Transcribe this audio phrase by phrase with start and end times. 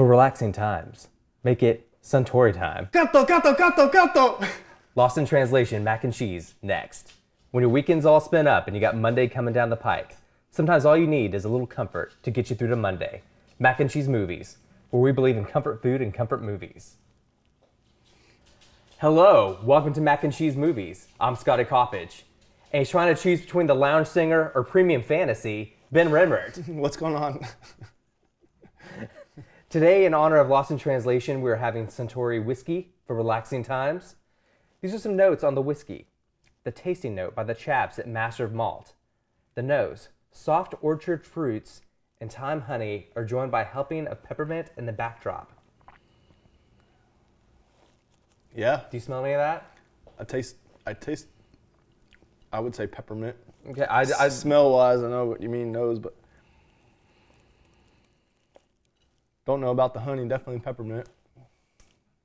[0.00, 1.08] For relaxing times,
[1.44, 2.88] make it Suntory time.
[2.90, 4.40] Gato, gato, gato, gato.
[4.94, 7.12] Lost in translation, mac and cheese, next.
[7.50, 10.16] When your weekend's all spent up and you got Monday coming down the pike,
[10.50, 13.20] sometimes all you need is a little comfort to get you through to Monday.
[13.58, 14.56] Mac and cheese movies,
[14.88, 16.96] where we believe in comfort food and comfort movies.
[19.00, 21.08] Hello, welcome to Mac and Cheese Movies.
[21.20, 22.22] I'm Scotty Coppage.
[22.72, 26.66] And he's trying to choose between the lounge singer or premium fantasy, Ben Renmert.
[26.68, 27.46] What's going on?
[29.70, 34.16] Today, in honor of Lost in Translation, we're having Suntory whiskey for relaxing times.
[34.80, 36.08] These are some notes on the whiskey.
[36.64, 38.94] The tasting note by the chaps at Master of Malt.
[39.54, 41.82] The nose, soft orchard fruits
[42.20, 45.52] and thyme honey are joined by helping of peppermint in the backdrop.
[48.52, 49.70] Yeah, Do you smell any of that?
[50.18, 50.56] I taste.
[50.84, 51.28] I taste.
[52.52, 53.36] I would say peppermint.
[53.68, 56.16] Okay, I, I smell wise, I know what you mean nose, but
[59.50, 60.28] don't know about the honey.
[60.28, 61.08] Definitely peppermint.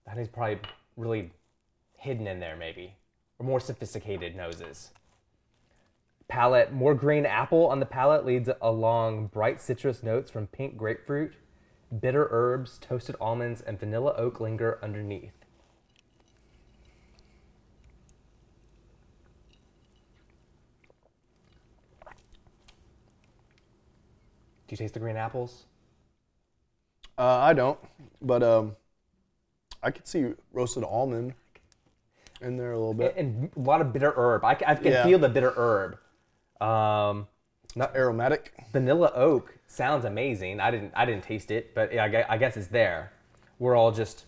[0.08, 0.60] honey's probably
[0.96, 1.32] really
[1.98, 2.94] hidden in there, maybe,
[3.40, 4.92] or more sophisticated noses.
[6.28, 11.34] Palate, more green apple on the palate leads along bright citrus notes from pink grapefruit,
[12.00, 15.34] bitter herbs, toasted almonds, and vanilla oak linger underneath.
[24.68, 25.66] Do you taste the green apples?
[27.18, 27.80] Uh, I don't,
[28.22, 28.76] but um,
[29.82, 31.34] I could see roasted almond
[32.42, 33.16] in there a little bit.
[33.16, 34.44] And a lot of bitter herb.
[34.44, 35.04] I, c- I can Yeah.
[35.06, 35.98] feel the bitter herb.
[36.62, 37.28] Um,
[37.76, 38.54] Not aromatic.
[38.72, 40.60] vanilla oak sounds amazing.
[40.60, 43.12] I didn't I didn't taste it, but yeah, I gue- I guess it's there.
[43.60, 44.26] We're all just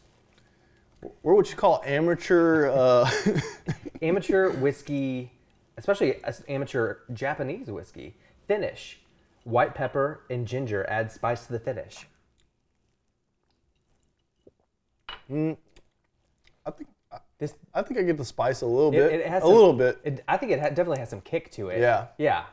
[1.02, 2.70] What would you call amateur?
[2.70, 3.10] Uh,
[4.02, 5.32] amateur whiskey,
[5.78, 8.16] especially as- amateur Japanese whiskey.
[8.48, 9.00] Finish,
[9.44, 12.08] white pepper and ginger add spice to the finish.
[15.28, 15.53] Hmm.
[16.66, 16.89] I think.
[17.39, 19.20] This I think I get the spice a little it, bit.
[19.22, 20.00] it has a some- little bit.
[20.03, 21.80] It, I think it ha- definitely has some kick to it.
[21.80, 22.08] Yeah.
[22.17, 22.45] Yeah.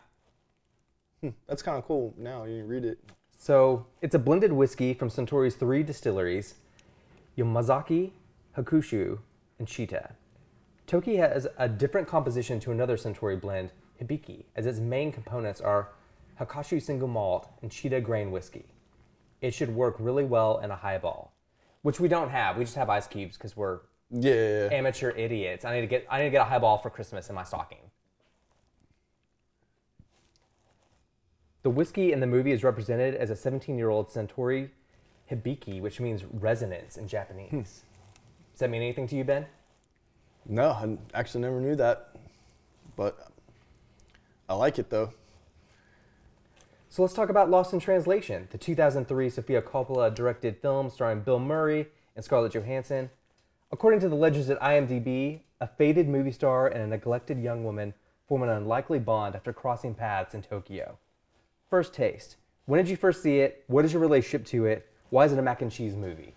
[1.22, 1.30] Hmm.
[1.46, 2.12] That's kind of cool.
[2.18, 2.98] Now you read it.
[3.36, 6.54] So it's a blended whiskey from Suntory's three distilleries,
[7.36, 8.10] Yamazaki,
[8.56, 9.18] Hakushu,
[9.58, 10.10] and Chita.
[10.86, 15.88] Toki has a different composition to another Suntory blend, Hibiki, as its main components are
[16.40, 18.66] Hakushu single malt and Chita grain whiskey.
[19.40, 21.32] It should work really well in a highball,
[21.84, 22.56] which we don't have.
[22.56, 23.80] We just have ice cubes because we're
[24.10, 24.70] Yeah.
[24.72, 25.66] amateur idiots.
[25.66, 27.90] I need to get I need to get a highball for Christmas in my stocking.
[31.62, 34.70] The whiskey in the movie is represented as a 17-year-old Suntory
[35.30, 37.50] Hibiki, which means resonance in Japanese.
[37.50, 37.60] Hmm.
[37.60, 39.46] Does that mean anything to you, Ben?
[40.46, 42.16] No, I actually never knew that,
[42.96, 43.28] but
[44.48, 45.12] I like it though.
[46.94, 51.40] So let's talk about Lost in Translation, the 2003 Sofia Coppola directed film starring Bill
[51.40, 53.10] Murray and Scarlett Johansson.
[53.72, 57.94] According to the legends at IMDb, a faded movie star and a neglected young woman
[58.28, 60.96] form an unlikely bond after crossing paths in Tokyo.
[61.68, 62.36] First taste.
[62.66, 63.64] When did you first see it?
[63.66, 64.88] What is your relationship to it?
[65.10, 66.32] Why is it a mac and cheese movie?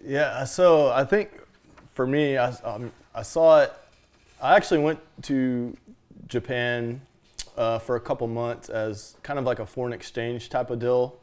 [0.00, 1.32] Yeah, so I think
[1.94, 3.72] for me, I, um, I saw it.
[4.40, 5.76] I actually went to
[6.28, 7.00] Japan
[7.56, 11.18] uh, for a couple months as kind of like a foreign exchange type of deal,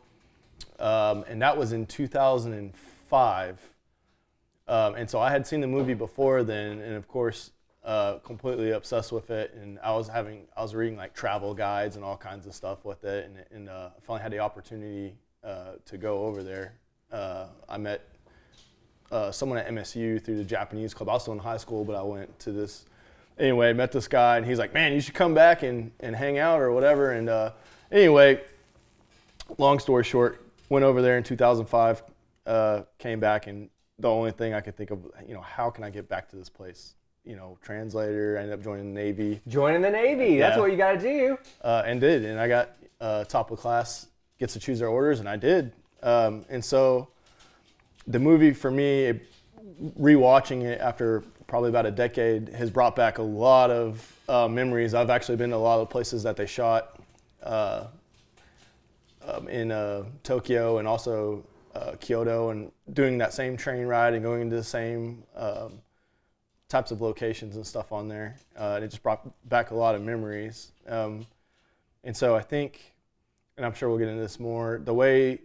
[0.79, 3.69] um, and that was in 2005.
[4.69, 7.51] Um, and so I had seen the movie before then, and of course,
[7.83, 9.53] uh, completely obsessed with it.
[9.53, 12.83] And I was having, I was reading like travel guides and all kinds of stuff
[12.83, 16.73] with it, and, and uh, finally had the opportunity uh, to go over there.
[17.11, 18.01] Uh, I met
[19.11, 21.09] uh, someone at MSU through the Japanese club.
[21.09, 22.85] I was still in high school, but I went to this.
[23.39, 26.37] Anyway, met this guy, and he's like, "Man, you should come back and, and hang
[26.39, 27.51] out or whatever." And uh,
[27.91, 28.41] anyway,
[29.57, 32.03] long story short, went over there in 2005,
[32.47, 35.83] uh, came back, and the only thing I could think of, you know, how can
[35.83, 36.95] I get back to this place?
[37.25, 38.37] You know, translator.
[38.37, 40.37] I ended up joining the Navy, Joining the Navy.
[40.39, 40.61] That's Yeah.
[40.61, 41.37] what you got to do.
[41.61, 44.07] uh, and did, and I got uh, top of class,
[44.39, 45.73] gets to choose their orders, and I did.
[46.01, 47.09] Um, and so,
[48.07, 49.21] the movie for me, it,
[49.99, 54.93] rewatching it after probably about a decade, has brought back a lot of uh, memories.
[54.93, 56.99] I've actually been to a lot of places that they shot
[57.41, 57.87] uh,
[59.25, 64.23] um, in uh, Tokyo and also uh, Kyoto, and doing that same train ride and
[64.23, 65.79] going into the same um,
[66.69, 68.35] types of locations and stuff on there.
[68.59, 70.71] Uh, and it just brought back a lot of memories.
[70.87, 71.25] Um,
[72.03, 72.93] and so I think,
[73.55, 75.39] and I'm sure we'll get into this more, the way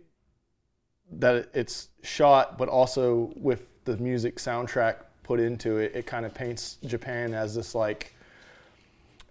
[1.18, 6.34] that it's shot, but also with the music soundtrack put into it, it kind of
[6.34, 8.14] paints Japan as this like,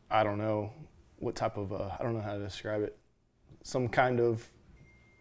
[0.10, 0.72] I don't know
[1.20, 2.98] what type of, uh, I don't know how to describe it,
[3.64, 4.48] some kind of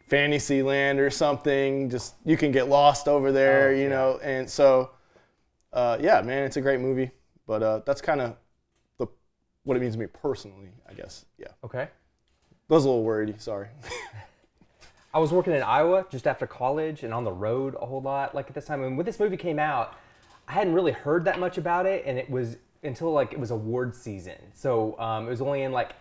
[0.08, 1.90] fantasy land or something.
[1.90, 3.88] Just you can get lost over there, Oh, you yeah.
[3.88, 4.20] know.
[4.22, 4.90] And so,
[5.72, 7.11] uh, yeah, man, it's a great movie.
[7.46, 8.37] But uh, that's kind of
[8.99, 9.06] the
[9.64, 11.25] what it means to me personally, I guess.
[11.38, 11.88] Yeah, Okay.
[12.69, 13.34] that was a little wordy.
[13.38, 13.69] Sorry.
[15.12, 18.32] I was working in Iowa just after college and on the road a whole lot.
[18.34, 19.94] Like at this time, and when this movie came out,
[20.50, 23.52] I hadn't really heard that much about it, and it was until like it was
[23.52, 24.35] award season.
[24.52, 25.93] So um, it was only in like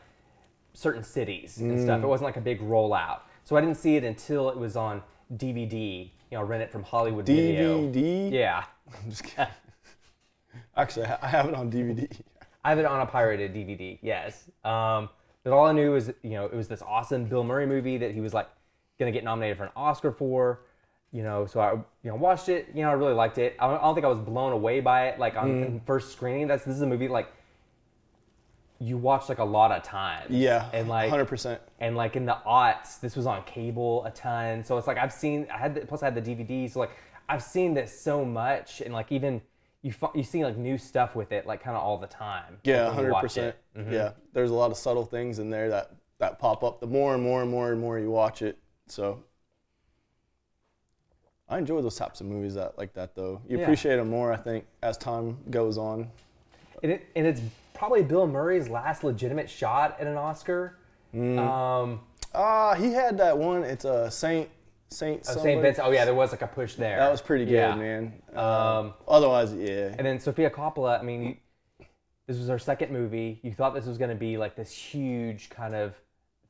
[0.74, 2.02] certain cities and stuff.
[2.02, 3.20] It wasn't like a big rollout.
[3.44, 5.04] So I didn't see it until it was on
[5.36, 6.10] DVD.
[6.32, 7.92] You know, rent it from Hollywood Video.
[7.92, 8.32] DVD.
[8.32, 9.54] Yeah, I'm just kidding.
[10.76, 12.12] Actually, I I have it on DVD.
[12.64, 14.00] I have it on a pirated DVD.
[14.02, 14.50] Yes.
[14.66, 15.10] Um,
[15.44, 18.16] but all I knew was, you know, it was this awesome Bill Murray movie that
[18.16, 18.50] he was like
[18.98, 20.62] gonna get nominated for an Oscar for.
[21.12, 22.68] You know, so I, you know, watched it.
[22.74, 23.56] You know, I really liked it.
[23.60, 25.20] I don't, I don't think I was blown away by it.
[25.20, 27.32] Like on in first screening, that's this is a movie like
[28.82, 30.30] you watch like a lot of times.
[30.30, 31.62] Yeah, And like hundred percent.
[31.80, 34.64] and like in the aughts, this was on cable a ton.
[34.64, 35.48] So it's like I've seen.
[35.54, 36.72] I had the, plus I had the DVD.
[36.72, 36.92] So like
[37.28, 39.42] I've seen this so much, and like even
[39.82, 42.58] you you see like new stuff with it, like kind of all the time.
[42.64, 43.56] Yeah, hundred percent.
[43.76, 43.94] Mm-hmm.
[43.94, 47.14] Yeah, there's a lot of subtle things in there that that pop up the more
[47.16, 48.60] and more and more and more you watch it.
[48.88, 49.24] So
[51.50, 53.42] I enjoy those types of movies that like that though.
[53.48, 53.64] You Yeah.
[53.64, 56.10] appreciate them more, I think, as time goes on.
[56.84, 57.42] And, it, and it's
[57.74, 60.78] probably Bill Murray's last legitimate shot at an Oscar.
[61.14, 61.40] Mm.
[61.40, 62.02] Um,
[62.36, 63.64] Ah, he had that one.
[63.64, 64.50] It's a Saint
[64.92, 65.26] Saint.
[65.28, 65.34] oh.
[65.44, 65.62] St.
[65.62, 65.88] Vincent.
[65.88, 66.98] Oh yeah, there was like a push there.
[67.00, 67.76] That was pretty good, Yeah.
[67.76, 68.22] man.
[68.36, 69.94] Um, Um, otherwise, yeah.
[69.98, 71.38] And then Sofia Coppola, I mean,
[72.28, 73.40] this was her second movie.
[73.44, 75.96] You thought this was going to be like this huge kind of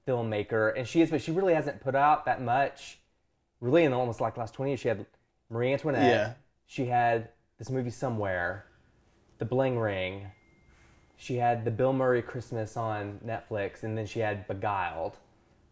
[0.07, 2.98] filmmaker, and she is, but she really hasn't put out that much.
[3.61, 5.05] Really, in almost like last twenty years, she had
[5.49, 6.03] Marie Antoinette.
[6.03, 6.33] Yeah.
[6.65, 8.65] She had this movie somewhere,
[9.39, 10.27] The Bling Ring.
[11.17, 15.17] She had the Bill Murray Christmas on Netflix, and then she had Beguiled.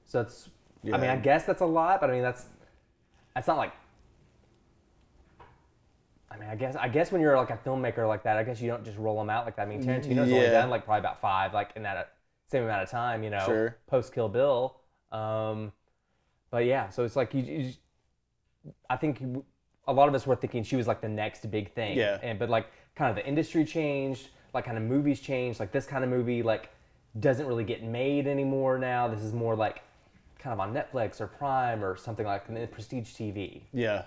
[0.06, 0.50] So it's,
[0.92, 2.48] I mean, I guess that's a lot, but I mean that's,
[3.34, 3.72] that's not like
[6.30, 8.60] I mean, I guess I guess when you're like a filmmaker like that, I guess
[8.62, 9.62] you don't just roll them out like that.
[9.64, 10.52] I mean, Tarantino's only Yeah.
[10.52, 12.14] done like probably about five, like in that
[12.52, 13.78] same amount of time, you know, Sure.
[13.88, 14.76] post Kill Bill.
[15.12, 15.72] Um,
[16.52, 17.80] but yeah, so it's like you, you just-
[18.90, 19.46] I think you-
[19.88, 21.98] a lot of us were thinking she was like the next big thing.
[21.98, 22.20] Yeah.
[22.22, 25.60] And but like kind of the industry changed, like kind of movies changed.
[25.60, 26.70] Like this kind of movie like
[27.20, 29.08] doesn't really get made anymore now.
[29.08, 29.82] This is more like
[30.40, 33.62] kind of on Netflix or Prime or something like in Prestige TV.
[33.74, 34.04] Yeah.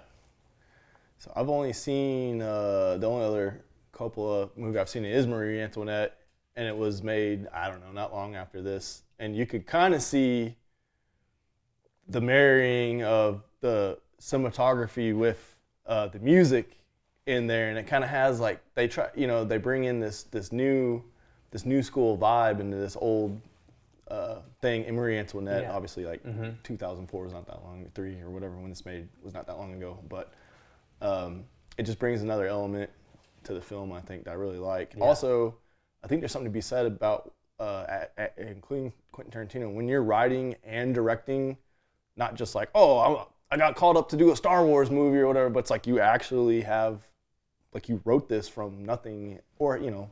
[1.18, 6.16] So I've only seen uh, the only other Coppola movie I've seen is Marie Antoinette,
[6.56, 9.94] and it was made I don't know not long after this, and you could kind
[9.94, 10.56] of see
[12.10, 16.76] the marrying of the cinematography with uh, the music
[17.26, 20.00] in there, and it kind of has like they try you know they bring in
[20.00, 21.02] this this new
[21.50, 23.40] this new school vibe into this old
[24.08, 24.84] uh, thing.
[24.86, 25.72] And Marie Antoinette, Yeah.
[25.72, 26.22] obviously, like
[26.64, 29.74] 2004 was not that long, three or whatever when it's made was not that long
[29.74, 29.98] ago.
[30.08, 30.32] But
[31.00, 31.44] um,
[31.78, 32.90] it just brings another element
[33.44, 33.92] to the film.
[33.92, 34.94] I think that I really like.
[34.96, 35.04] Yeah.
[35.04, 35.56] Also,
[36.04, 39.86] I think there's something to be said about uh, at, at, including Quentin Tarantino when
[39.88, 41.56] you're writing and directing,
[42.16, 42.98] not just like oh
[43.50, 45.70] I, I got called up to do a Star Wars movie or whatever, but it's
[45.70, 47.06] like you actually have
[47.72, 50.10] like you wrote this from nothing, or you know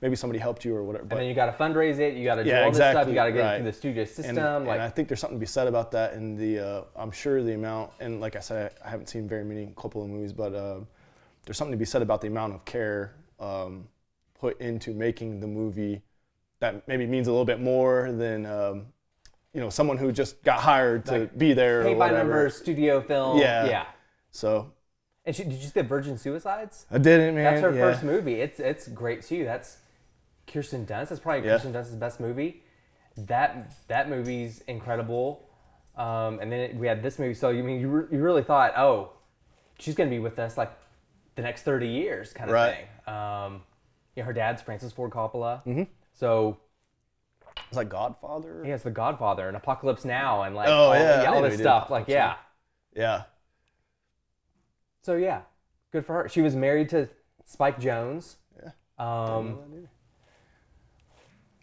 [0.00, 1.04] maybe somebody helped you or whatever.
[1.04, 2.14] But and then you got to fundraise it.
[2.14, 3.08] You got to do Yeah, all this stuff.
[3.08, 3.56] You got to get it right.
[3.56, 4.38] through the studio system.
[4.38, 6.12] and, like, and I think there's something to be said about that.
[6.14, 9.44] And the uh, I'm sure the amount, and like I said, I haven't seen very
[9.44, 10.80] many Coppola movies, but uh,
[11.44, 13.88] there's something to be said about the amount of care um,
[14.38, 16.02] put into making the movie
[16.60, 18.86] that maybe means a little bit more than um,
[19.54, 22.56] you know someone who just got hired to Like, be there or paint by numbers
[22.56, 23.38] studio film.
[23.38, 23.66] Yeah.
[23.66, 23.86] yeah.
[24.30, 24.72] So
[25.24, 26.86] And she, did you see the Virgin Suicides?
[26.90, 27.44] I didn't, man.
[27.44, 27.80] That's her yeah.
[27.80, 28.40] first movie.
[28.40, 29.44] It's it's great too.
[29.44, 29.78] That's
[30.46, 31.08] Kirsten Dunst.
[31.08, 31.54] That's probably Yeah.
[31.56, 32.62] Kirsten Dunst's best movie.
[33.16, 35.44] That that movie's incredible.
[35.96, 37.34] Um, and then it, we had this movie.
[37.34, 39.12] So you mean you, re- you really thought, oh,
[39.80, 40.70] she's gonna be with us like
[41.34, 42.86] the next thirty years, kind of Right.
[43.06, 43.14] thing.
[43.14, 43.62] Um,
[44.14, 45.64] yeah, her dad's Francis Ford Coppola.
[45.64, 45.82] Mm-hmm.
[46.12, 46.58] So
[47.68, 48.62] It's like Godfather.
[48.64, 51.90] he has The Godfather and Apocalypse Now and like Oh, all, yeah, all this stuff.
[51.90, 52.36] Like yeah.
[52.94, 53.22] Yeah.
[55.02, 55.42] So yeah,
[55.92, 56.28] good for her.
[56.28, 57.08] She was married to
[57.44, 58.36] Spike Jonze.
[58.62, 58.70] Yeah.
[58.98, 59.58] Um,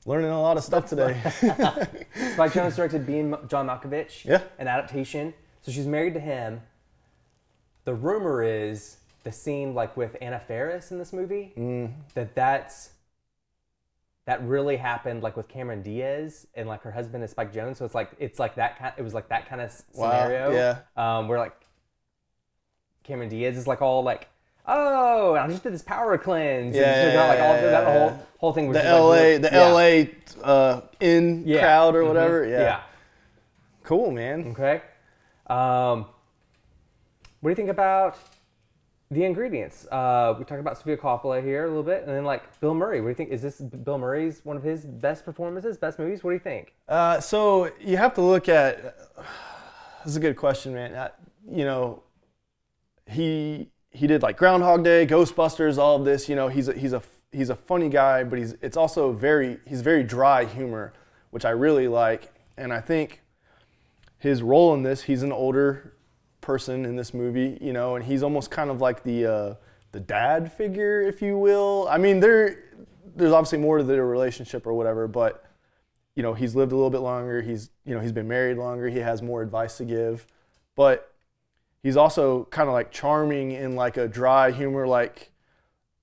[0.07, 1.19] Learning a lot of stuff today.
[1.31, 4.41] Spike Jonze directed Being John Malkovich, Yeah.
[4.59, 5.33] an adaptation.
[5.63, 6.61] So she's married to him.
[7.85, 11.93] The rumor is the scene like with Anna Faris in this movie Mm.
[12.13, 12.91] that that's
[14.25, 17.77] that really happened like with Cameron Diaz and like her husband is Spike Jonze.
[17.77, 18.93] So it's like it's like that kind.
[18.97, 20.51] It was like that kind of Wow, scenario.
[20.51, 20.77] yeah.
[20.97, 21.53] Um, where like
[23.03, 24.27] Cameron Diaz is like all like.
[24.67, 26.75] Oh, I just did this power cleanse.
[26.75, 28.93] Yeah, and she got, like all yeah, that yeah, whole whole thing was the just,
[28.93, 30.41] like, LA, the yeah.
[30.41, 31.59] LA uh, in Yeah.
[31.59, 32.07] crowd or Mhm.
[32.07, 32.45] whatever.
[32.47, 32.61] Yeah.
[32.61, 32.79] yeah.
[33.83, 34.55] Cool, man.
[34.57, 34.81] Okay.
[35.45, 36.07] Um,
[37.41, 38.17] what do you think about
[39.11, 39.87] the ingredients?
[39.87, 43.01] Uh, we talked about Sofia Coppola here a little bit, and then like Bill Murray.
[43.01, 43.31] What do you think?
[43.31, 46.23] Is this Bill Murray's one of his best performances, best movies?
[46.23, 46.73] What do you think?
[46.87, 48.97] Uh, so you have to look at.
[50.03, 50.93] This is a good question, man.
[50.93, 51.09] Uh,
[51.49, 52.03] you know,
[53.07, 56.27] he he did like Groundhog Day, Ghostbusters, all of this.
[56.29, 59.59] You know, he's a, he's a he's a funny guy, but he's it's also very
[59.65, 60.93] he's very dry humor,
[61.31, 63.21] which I really like, and I think
[64.17, 65.93] his role in this, he's an older
[66.45, 69.53] person in this movie, you know, and he's almost kind of like the uh,
[69.91, 71.87] the dad figure, if you will.
[71.89, 72.63] I mean, there
[73.15, 75.43] there's obviously more to the relationship or whatever, but
[76.15, 77.41] you know, he's lived a little bit longer.
[77.41, 78.87] He's you know he's been married longer.
[78.87, 80.27] He has more advice to give,
[80.75, 81.11] but
[81.81, 85.31] he's also kind of like charming in like a dry humor, like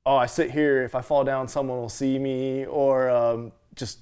[0.05, 0.83] oh, I sit here.
[0.83, 3.99] If I fall down, someone will see me, or um, just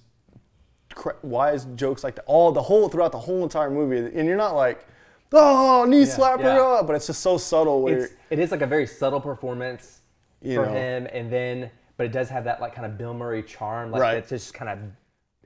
[1.23, 2.25] wise jokes like that.
[2.27, 4.87] All the whole throughout the whole entire movie, and you're not like,
[5.33, 6.83] oh, knee yeah, slapper, yeah.
[6.83, 7.83] but it's just so subtle.
[7.83, 10.01] Where it's, like a very subtle performance
[10.43, 10.65] for know.
[10.65, 14.01] him, and then but it does have that like kind of Bill Murray charm, like
[14.01, 14.17] right.
[14.17, 14.79] it's just kind of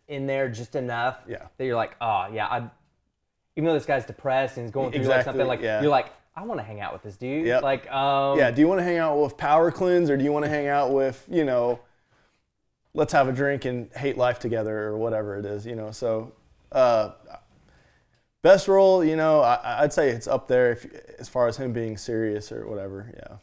[0.09, 1.47] in there just enough yeah.
[1.57, 2.71] that you're like, oh yeah, I.
[3.57, 5.81] Even though this guy's depressed and he's going through exactly, like something, like yeah.
[5.81, 7.47] you're like, I want to hang out with this dude.
[7.47, 7.63] Yep.
[7.63, 8.51] Like, um, yeah.
[8.51, 10.67] Do you want to hang out with Power Cleanse or do you want to hang
[10.67, 11.79] out with you know
[12.95, 15.91] let's have a drink and hate life together or whatever it is, you know.
[15.91, 16.33] So,
[16.73, 17.11] uh,
[18.45, 20.87] best role, you know, I, would say it's up there if,
[21.19, 23.11] as far as him being serious or whatever.
[23.17, 23.39] Yeah.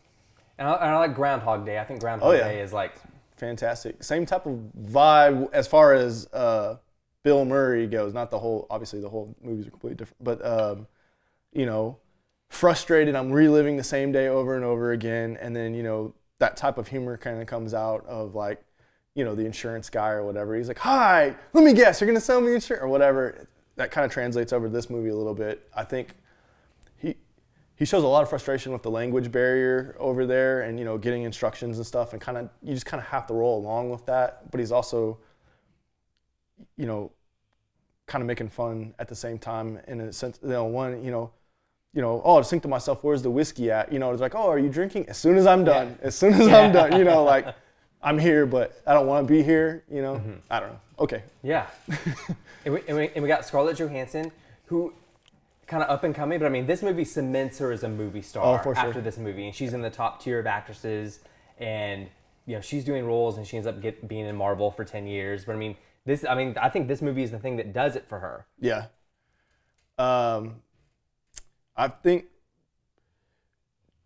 [0.60, 1.80] And I, and I like Groundhog Day.
[1.80, 2.48] I think Groundhog oh, yeah.
[2.48, 2.94] Day is like
[3.36, 4.04] fantastic.
[4.04, 6.78] Same type of vibe as far as uh,
[7.24, 8.14] Bill Murray goes.
[8.14, 10.88] Not the whole, obviously, the whole movies are completely different, but um,
[11.52, 11.98] you know,
[12.50, 13.16] frustrated.
[13.16, 16.78] I'm reliving the same day over and over again, and then you know that type
[16.78, 18.64] of humor kind of comes out of like
[19.14, 20.56] you know, the insurance guy or whatever.
[20.56, 23.48] He's like, "Hi, let me guess, you're gonna sell me insurance or whatever."
[23.82, 25.68] That kind of translates over to this movie a little bit.
[25.76, 26.14] I think
[26.98, 27.16] he
[27.76, 31.00] he shows a lot of frustration with the language barrier over there, and you know,
[31.00, 33.90] getting instructions and stuff, and kind of you just kind of have to roll along
[33.90, 34.52] with that.
[34.52, 35.18] But he's also,
[36.78, 37.12] you know,
[38.06, 40.38] kind of making fun at the same time in a sense.
[40.44, 41.32] You know, one, you know.
[41.94, 43.92] You know, oh, I just think to myself, where's the whiskey at?
[43.92, 45.10] You know, it's like, oh, are you drinking?
[45.10, 46.08] As soon as I'm done, yeah.
[46.08, 46.60] as soon as yeah.
[46.60, 47.48] I'm done, you know, like
[48.04, 49.84] I'm here, but I don't want to be here.
[49.90, 50.34] You know, mm-hmm.
[50.50, 50.80] I don't know.
[51.00, 51.24] Okay.
[51.44, 51.68] Yeah.
[52.66, 54.32] and, we, and, we, and we got Scarlett Johansson,
[54.66, 54.94] who
[55.72, 58.22] kind of up and coming, but I mean, this movie cements her as a movie
[58.22, 59.02] star oh, after sure.
[59.02, 61.20] this movie, and she's in the top tier of actresses,
[61.58, 62.08] and
[62.46, 65.08] you know, she's doing roles, and she ends up get, being in Marvel for ten
[65.08, 65.46] years.
[65.46, 67.96] But I mean, this, I mean, I think this movie is the thing that does
[67.96, 68.46] it for her.
[68.60, 68.88] Yeah.
[69.98, 70.56] Um,
[71.78, 72.26] I think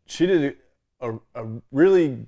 [0.06, 0.58] she did
[1.02, 2.28] a, a really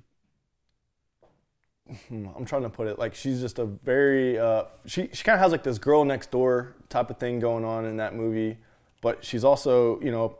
[2.10, 5.40] I'm trying to put it like she's just a very uh, she she kind of
[5.40, 8.58] has like this girl next door type of thing going on in that movie,
[9.00, 10.38] but she's also you know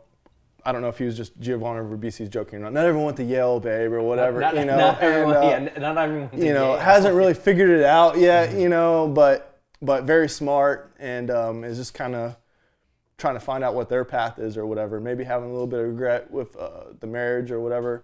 [0.65, 2.73] I don't know if he was just Giovanni Ribisi's joking or not.
[2.73, 4.39] Not everyone went to Yale, babe, or whatever.
[4.39, 6.29] Not, you know, not everyone, and, uh, yeah, not everyone.
[6.33, 6.79] You know, Yale.
[6.79, 8.49] hasn't really figured it out yet.
[8.49, 8.59] Mm-hmm.
[8.59, 12.35] You know, but but very smart and um, is just kind of
[13.17, 14.99] trying to find out what their path is or whatever.
[14.99, 18.03] Maybe having a little bit of regret with uh, the marriage or whatever.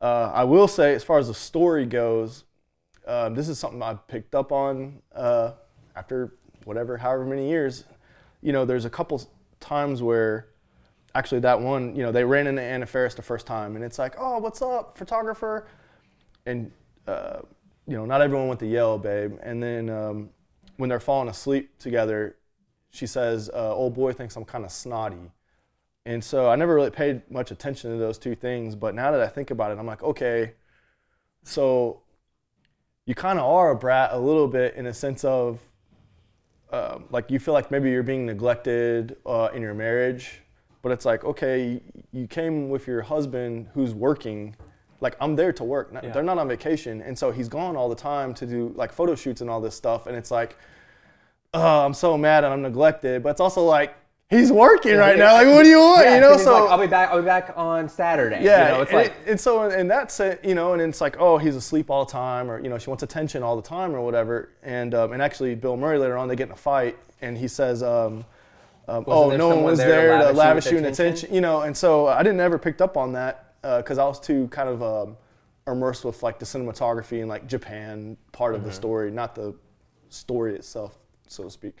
[0.00, 2.44] Uh, I will say, as far as the story goes,
[3.06, 5.52] um, this is something I picked up on uh,
[5.96, 7.84] after whatever, however many years.
[8.42, 9.22] You know, there's a couple
[9.58, 10.48] times where
[11.14, 13.98] actually that one, you know, they ran into Anna Faris the first time, and it's
[13.98, 15.66] like, oh, what's up, photographer?
[16.46, 16.70] And
[17.06, 17.40] uh,
[17.86, 19.36] you know, not everyone went to Yale, babe.
[19.42, 20.30] And then um,
[20.76, 22.36] when they're falling asleep together,
[22.90, 25.32] she says, uh, "Old boy thinks I'm kind of snotty."
[26.06, 29.20] And so I never really paid much attention to those two things, but now that
[29.20, 30.52] I think about it, I'm like, okay,
[31.42, 32.00] so
[33.06, 35.60] you kind of are a brat a little bit in a sense of
[36.72, 40.42] uh, like you feel like maybe you're being neglected uh, in your marriage,
[40.82, 41.80] but it's like okay,
[42.12, 44.54] you came with your husband who's working.
[45.00, 45.90] Like I'm there to work.
[45.92, 46.10] Yeah.
[46.10, 49.14] They're not on vacation, and so he's gone all the time to do like photo
[49.14, 50.06] shoots and all this stuff.
[50.06, 50.56] And it's like,
[51.54, 53.22] oh, I'm so mad and I'm neglected.
[53.22, 53.94] But it's also like
[54.30, 55.34] he's working right now.
[55.34, 56.04] Like, what do you want?
[56.04, 57.10] Yeah, you know, so like, I'll be back.
[57.10, 58.42] I'll be back on Saturday.
[58.42, 60.42] Yeah, you know, it's and, like, and so and that's it.
[60.44, 62.88] You know, and it's like, oh, he's asleep all the time, or you know, she
[62.88, 64.50] wants attention all the time, or whatever.
[64.62, 67.48] And um, and actually, Bill Murray later on, they get in a fight, and he
[67.48, 67.82] says.
[67.82, 68.24] Um,
[68.88, 71.06] um, oh, no one was there, to lavish, you attention?
[71.06, 71.34] attention?
[71.34, 74.18] You know, and so I didn't ever picked up on that because uh, I was
[74.18, 75.16] too kind of um,
[75.68, 78.56] immersed with like the cinematography and like Japan part mm-hmm.
[78.56, 78.76] of the mm-hmm.
[78.76, 79.54] story, not the
[80.08, 81.76] story itself, so to speak.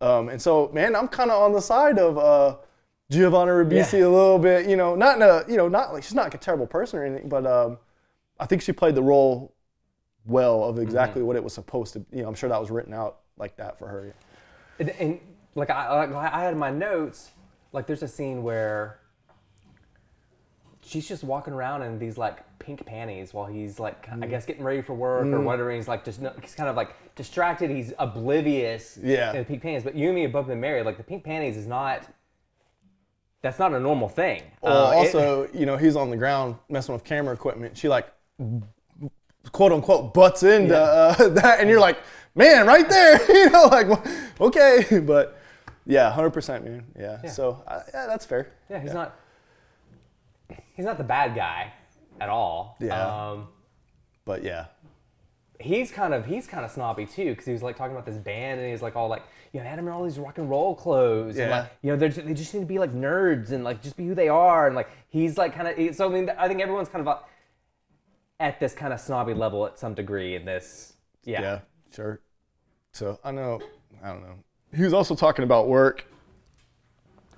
[0.00, 2.56] Um, and so, man, I'm kind of on the side of uh,
[3.10, 4.06] Giovanni Ribisi yeah.
[4.06, 4.68] a little bit.
[4.68, 7.04] You know, not in a, you know, not like she's not a terrible person or
[7.04, 7.78] anything, but um,
[8.38, 9.54] I think she played the role
[10.26, 11.28] well of exactly mm-hmm.
[11.28, 12.04] what it was supposed to.
[12.12, 14.14] You know, I'm sure that was written out like that for her.
[14.78, 15.20] And, and
[15.54, 17.30] like I, like I had my notes,
[17.72, 18.98] like there's a scene where
[20.86, 24.62] she's just walking around in these like pink panties while he's like I guess getting
[24.62, 25.70] ready for work or whatever.
[25.70, 27.70] And he's like just no, he's kind of like distracted.
[27.70, 28.98] He's oblivious.
[29.02, 29.32] Yeah.
[29.32, 29.82] To the pink panties.
[29.82, 30.86] But you and me have both married.
[30.86, 32.06] Like the pink panties is not.
[33.42, 34.42] That's not a normal thing.
[34.62, 37.76] Well, Uh, it- also, you know, he's on the ground messing with camera equipment.
[37.76, 38.06] She like,
[39.52, 41.98] quote unquote, butts into uh, that, and you're like,
[42.34, 43.86] man, right there, you know, like,
[44.40, 45.38] okay, but
[45.84, 47.18] yeah, hundred percent, man, yeah.
[47.24, 47.30] Yeah.
[47.30, 48.52] So uh, yeah, that's fair.
[48.70, 49.16] yeah, he's not.
[50.76, 51.72] He's not the bad guy
[52.20, 52.76] at all.
[52.80, 53.30] Yeah.
[53.30, 53.48] Um,
[54.24, 54.66] But yeah,
[55.60, 58.16] he's kind of he's kind of snobby too because he was like talking about this
[58.16, 60.74] band and he's like all like you know Adam in all these rock and roll
[60.74, 61.58] clothes and Yeah.
[61.60, 63.96] like you know they're, ju- they just need to be like nerds and like just
[63.96, 66.60] be who they are and like he's like kind of so I mean I think
[66.60, 67.18] everyone's kind of uh,
[68.38, 70.92] at this kind of snobby level at some degree in this
[71.24, 71.60] yeah, yeah,
[71.94, 72.20] sure.
[72.92, 73.60] So I know,
[74.04, 74.34] I don't know.
[74.74, 76.06] He was also talking about work,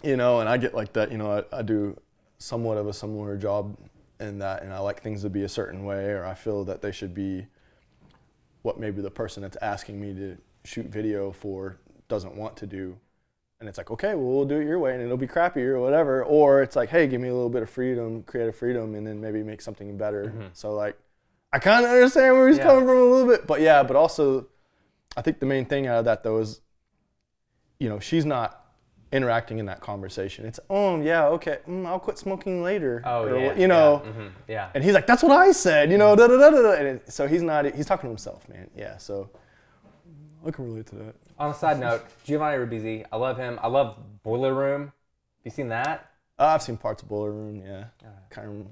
[0.02, 1.10] you know, and I get like that.
[1.10, 1.96] You know, I, I do
[2.38, 3.76] somewhat of a similar job
[4.20, 6.82] in that, and I like things to be a certain way, or I feel that
[6.82, 7.46] they should be
[8.62, 11.78] what maybe the person that's asking me to shoot video for
[12.08, 12.96] doesn't want to do.
[13.60, 15.80] And it's like, okay, well, we'll do it your way, and it'll be crappy or
[15.80, 16.24] whatever.
[16.24, 19.20] Or it's like, hey, give me a little bit of freedom, creative freedom, and then
[19.20, 20.26] maybe make something better.
[20.26, 20.46] Mm-hmm.
[20.52, 20.96] So like,
[21.52, 22.64] I kind of understand where he's Yeah.
[22.64, 24.46] coming from a little bit, but yeah, but also,
[25.16, 26.60] I think the main thing out of that though is,
[27.80, 28.67] you know, she's not
[29.12, 30.44] interacting in that conversation.
[30.46, 33.02] It's, oh yeah, okay, mm, I'll quit smoking later.
[33.04, 34.02] oh or, yeah you know.
[34.04, 34.70] yeah, mhm, yeah.
[34.74, 36.62] And he's like, that's what I said, you know, da da da da.
[36.62, 36.72] da.
[36.72, 38.68] And it, so he's not, he's talking to himself, man.
[38.76, 39.30] Yeah, so
[40.46, 41.14] I can relate to that.
[41.38, 44.92] on a side note Giovanni Ribisi I love him I love Boiler Room have
[45.44, 47.84] you seen that Uh, I've seen parts of Boiler Room, yeah.
[48.30, 48.66] Kind of,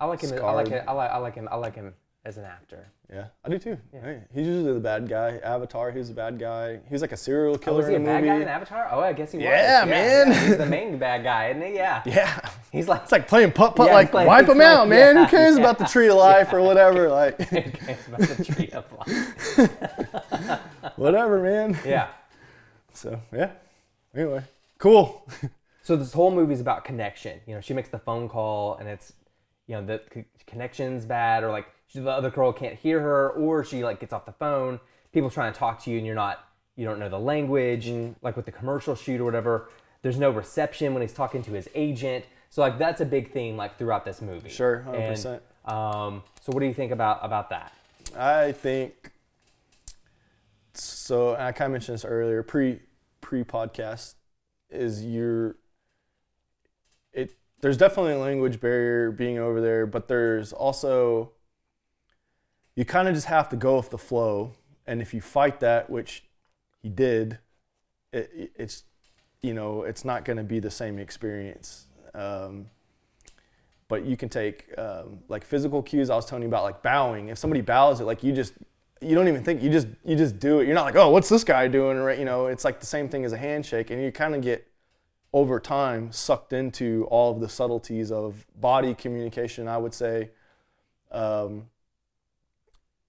[0.00, 0.82] I like him I like Scarred.
[0.82, 3.58] him I like I like him I like him as an actor yeah, I do
[3.58, 3.76] too.
[3.92, 5.38] Hey, he's usually the bad guy.
[5.44, 6.76] Avatar, he's the bad guy.
[6.76, 7.82] He was like a serial oh, killer.
[7.82, 8.26] Oh, killer was he a a bad movie.
[8.38, 8.88] guy in Avatar?
[8.90, 9.44] Oh, I guess he was.
[9.44, 10.28] Yeah, man.
[10.28, 10.46] yeah.
[10.46, 11.74] He's the main bad guy, isn't he?
[11.74, 12.02] Yeah.
[12.06, 12.50] yeah.
[12.70, 15.14] He's like, It's like playing putt putt, Yeah, like playing- wipe he's him out, man.
[15.16, 15.60] yeah, Who cares yeah.
[15.60, 17.02] about the tree of life or whatever?
[17.12, 20.60] Like, it's about the tree of life.
[20.96, 21.76] whatever, man.
[21.84, 22.08] Yeah.
[22.94, 23.50] So, yeah.
[24.14, 24.42] Anyway,
[24.78, 25.28] cool.
[25.82, 27.40] So this whole movie's about connection.
[27.46, 29.12] You know, she makes the phone call, and it's,
[29.66, 33.30] you know, the c- connection's bad, or like she, the other girl can't hear her,
[33.30, 34.80] or she like gets off the phone.
[35.12, 37.86] People trying to talk to you, and you're not, you don't know the language.
[37.86, 38.14] Mm.
[38.22, 39.68] Like with the commercial shoot or whatever,
[40.02, 42.24] there's no reception when he's talking to his agent.
[42.50, 44.48] So like that's a big theme like throughout this movie.
[44.48, 45.40] Sure, 100%.
[45.64, 47.72] Um, so what do you think about about that?
[48.16, 49.10] I think
[50.74, 51.34] so.
[51.34, 52.42] I kind of mentioned this earlier.
[52.42, 52.80] Pre
[53.20, 54.14] pre podcast
[54.70, 55.56] is your
[57.12, 57.34] it.
[57.60, 61.32] There's definitely a language barrier being over there, but there's also
[62.74, 64.52] you kind of just have to go with the flow.
[64.86, 66.24] And if you fight that, which
[66.82, 67.38] he did,
[68.12, 68.84] it, it's
[69.42, 71.86] you know it's not going to be the same experience.
[72.14, 72.66] Um,
[73.88, 76.08] but you can take um, like physical cues.
[76.10, 77.28] I was telling you about like bowing.
[77.28, 78.54] If somebody bows it, like you just
[79.00, 80.66] you don't even think you just you just do it.
[80.66, 81.98] You're not like oh what's this guy doing?
[81.98, 82.18] Right?
[82.18, 84.66] You know it's like the same thing as a handshake, and you kind of get
[85.34, 89.68] over time sucked into all of the subtleties of body communication.
[89.68, 90.30] I would say.
[91.10, 91.66] Um,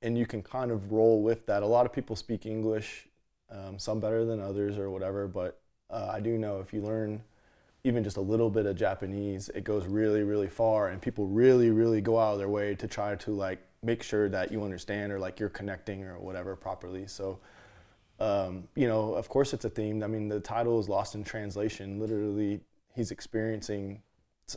[0.04, 1.63] and you can kind of roll with that.
[1.63, 3.08] A lot of people speak English,
[3.50, 7.24] um, some better than others or whatever, but uh, I do know if you learn
[7.86, 11.70] even just a little bit of Japanese, it goes really, really far, and people really,
[11.70, 15.12] really go out of their way to try to like make sure that you understand
[15.12, 17.08] or like you're connecting or whatever properly.
[17.08, 17.39] So,
[18.20, 20.04] um, you know, of course, it's a theme.
[20.04, 22.00] I mean, the title is Lost in Translation.
[22.00, 22.62] Literally,
[22.96, 24.02] he's experiencing.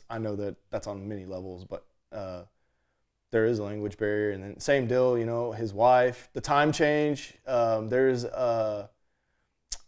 [0.08, 2.42] I know that that's on many levels, but uh,
[3.32, 5.18] there is a language barrier, and then same deal.
[5.18, 7.34] You know, his wife, the time change.
[7.46, 8.88] Um, there's uh,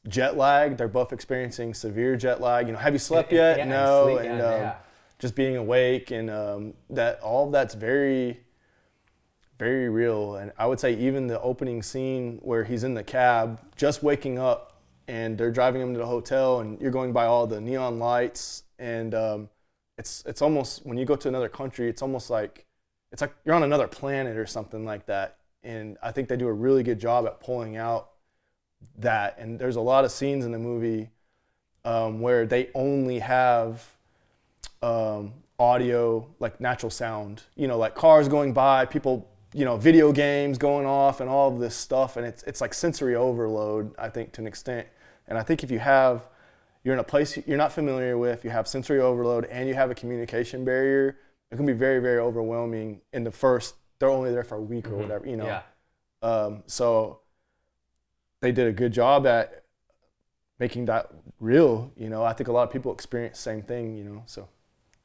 [0.09, 0.77] jet lag.
[0.77, 2.67] They're both experiencing severe jet lag.
[2.67, 3.59] You know, have you slept yet?
[3.59, 4.77] Yeah, no, sleep, and yeah, um,
[5.19, 8.41] just being awake, and um, that all of that's very,
[9.59, 10.37] very real.
[10.37, 14.39] And I would say even the opening scene where he's in the cab, just waking
[14.39, 17.99] up, and they're driving him to the hotel, and you're going by all the neon
[17.99, 19.49] lights, and um,
[19.97, 22.67] it's it's almost when you go to another country, it's almost like
[23.13, 25.39] it's like you're on another planet or something like that.
[25.63, 28.11] And I think they do a really good job at pulling out
[28.99, 29.37] that.
[29.39, 31.11] And there's a lot of scenes in the movie
[31.85, 33.97] um, where they only have
[34.83, 40.13] um, audio, like natural sound, you know, like cars going by, people, you know, video
[40.13, 42.17] games going off, and all of this stuff.
[42.17, 44.87] And it's it's like sensory overload, I think, to an extent.
[45.27, 46.29] And I think if you have
[46.85, 49.91] you're in a place you're not familiar with, you have sensory overload, and you have
[49.91, 51.17] a communication barrier,
[51.51, 53.75] it can be very, very overwhelming in the first.
[53.99, 55.47] They're only there for a week or whatever, you know.
[55.47, 55.63] Yeah.
[56.23, 57.21] Um, so
[58.41, 59.65] they did a good job at
[60.59, 61.91] making that real.
[61.97, 63.97] You know, I think a lot of people experience the same thing.
[63.97, 64.49] You know, so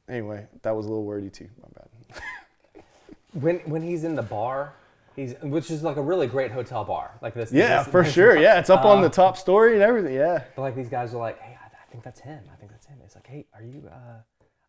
[0.08, 1.48] anyway, that was a little wordy too.
[1.62, 2.22] My bad.
[3.32, 4.74] When when he's in the bar,
[5.16, 7.50] he's which is like a really great hotel bar, like this.
[7.52, 8.36] Yeah, this- for this- sure.
[8.36, 10.14] Yeah, it's up on the Uh, top story and everything.
[10.14, 10.44] Yeah.
[10.54, 12.38] But like these guys are like, hey, I, I think that's him.
[12.52, 12.98] I think that's him.
[13.04, 13.90] It's like, hey, are you?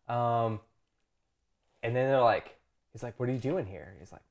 [0.08, 0.60] uh Um,
[1.86, 2.56] and then they're like,
[2.92, 3.94] he's like, what are you doing here?
[3.98, 4.22] He's like,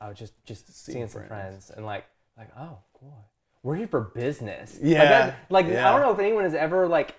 [0.00, 1.28] oh, just just Seeing seeing some friends."
[1.66, 2.04] friends, and like
[2.38, 3.24] like oh, cool.
[3.62, 4.74] We're here for business.
[4.74, 7.14] Like, Yeah, that- like, I don't know if anyone has ever like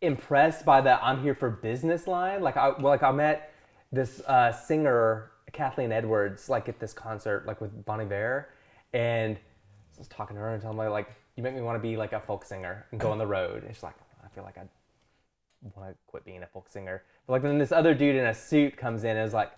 [0.00, 2.42] impressed by the "I'm here for business" line.
[2.42, 3.52] Like I well, like I met
[3.92, 8.48] this uh, singer Kathleen Edwards like at this concert like with Bon Iver,
[8.92, 11.82] and I was talking to her and telling her like, "You make me want to
[11.82, 14.44] be like a folk singer and go on the road." And she's like, "I feel
[14.44, 14.62] like I
[15.62, 18.34] want to quit being a folk singer." But like then this other dude in a
[18.34, 19.52] suit comes in and is like.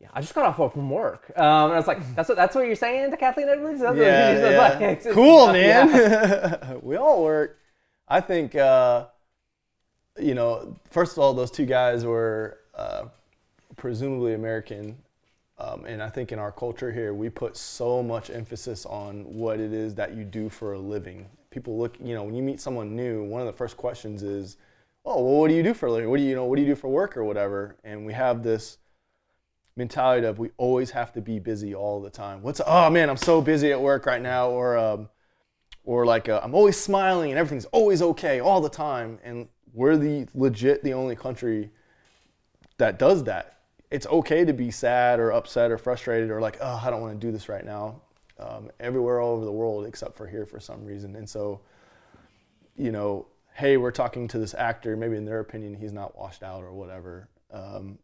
[0.00, 2.36] Yeah, I just got off work from work, um, and I was like, "That's what
[2.36, 4.78] that's what you're saying to Kathleen Edwards." That's Yeah, yeah.
[4.78, 5.84] like, cool, yeah.
[5.84, 6.80] man.
[6.82, 7.60] we all work.
[8.08, 9.06] I think, uh,
[10.18, 13.04] you know, first of all, those two guys were uh,
[13.76, 14.98] presumably American.
[15.56, 19.60] Um, and I think in our culture here, we put so much emphasis on what
[19.60, 21.28] it is that you do for a living.
[21.50, 24.56] People look, you know, when you meet someone new, one of the first questions is,
[25.04, 26.10] "Oh, well, what do you do for a living?
[26.10, 28.42] What do you, know, what do you do for work or whatever?" And we have
[28.42, 28.78] this
[29.76, 32.42] mentality of we always have to be busy all the time.
[32.42, 35.08] What's oh man, I'm so busy at work right now, or um,
[35.84, 39.18] or like uh, I'm always smiling and everything's always okay all the time.
[39.24, 41.70] And we're the legit the only country
[42.78, 43.58] that does that.
[43.90, 47.20] It's okay to be sad or upset or frustrated or like oh I don't want
[47.20, 48.00] to do this right now.
[48.38, 51.14] Um, everywhere all over the world except for here for some reason.
[51.14, 51.60] And so,
[52.76, 54.96] you know, hey, we're talking to this actor.
[54.96, 57.28] Maybe in their opinion he's not washed out or whatever.
[57.52, 57.98] Um,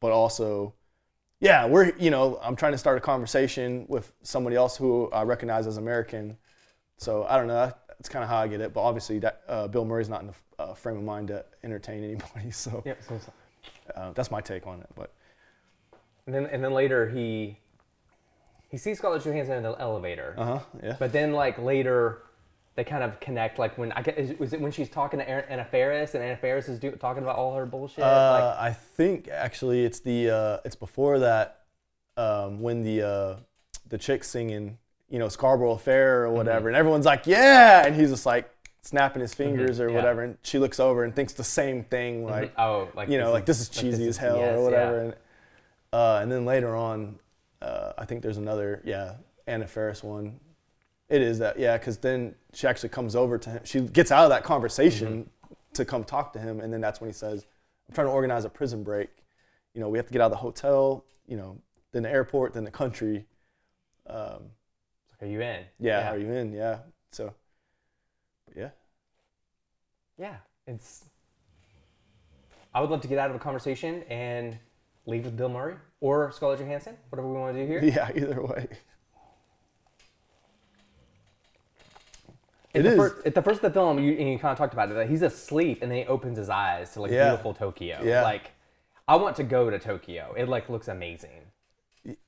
[0.00, 0.74] but also,
[1.40, 5.22] yeah, we're you know I'm trying to start a conversation with somebody else who I
[5.22, 6.36] recognize as American.
[6.98, 7.72] So I don't know.
[7.88, 8.72] That's kind of how I get it.
[8.74, 12.04] But obviously, that uh, Bill Murray's not in the uh, frame of mind to entertain
[12.04, 12.50] anybody.
[12.52, 13.32] So Yep, so- so-
[13.96, 14.88] uh, that's my take on it.
[14.94, 15.10] But
[16.26, 17.58] And then and then later he
[18.70, 20.34] he sees Scarlett Johansson in the elevator.
[20.36, 20.96] uh huh, yeah.
[20.98, 22.18] But then like later
[22.76, 25.28] they kind of connect like when I get is, was it when she's talking to
[25.28, 29.28] Anna Faris and Anna Faris is do, talking about all her bullshit Uh, I think
[29.28, 31.60] actually it's the uh, it's before that
[32.16, 33.36] um, when the uh,
[33.88, 38.10] the chick's singing you know Scarborough Affair or whatever, and everyone's like yeah, and he's
[38.10, 38.50] just like
[38.82, 39.94] snapping his fingers or yeah.
[39.94, 43.18] whatever, and she looks over and thinks the same thing like like oh like you
[43.18, 45.02] know like this is like, cheesy this as hell yes, or whatever, yeah.
[45.02, 45.14] and
[45.92, 47.20] uh, and then later on,
[47.62, 49.14] uh, I think there's another yeah
[49.46, 50.40] Anna Faris one.
[51.14, 53.60] It is that yeah, because then she actually comes over to him.
[53.64, 55.54] She gets out of that conversation Mm-hmm.
[55.74, 57.46] to come talk to him, and then that's when he says,
[57.88, 59.10] "I'm trying to organize a prison break.
[59.74, 61.04] You know, we have to get out of the hotel.
[61.26, 61.58] You know,
[61.92, 63.26] then the airport, then the country.
[64.06, 64.50] Um,
[65.20, 65.64] Are you in?
[65.78, 66.52] yeah, are you in?
[66.52, 66.78] Yeah.
[67.12, 67.32] So,
[68.56, 68.70] yeah,
[70.18, 71.04] Yeah, it's.
[72.74, 74.58] I would love to get out of a conversation and
[75.06, 77.80] leave with Bill Murray or Scarlett Johansson, whatever we want to do here.
[77.94, 78.10] yeah.
[78.14, 78.68] Either way,
[82.74, 82.96] At It the is.
[82.96, 84.94] First, at the first of the film, you, and you kind of talked about it.
[84.94, 87.28] That he's asleep and then he opens his eyes to like Yeah.
[87.30, 88.00] beautiful Tokyo.
[88.02, 88.22] Yeah.
[88.22, 88.50] Like,
[89.06, 90.34] I want to go to Tokyo.
[90.36, 91.30] It like looks amazing.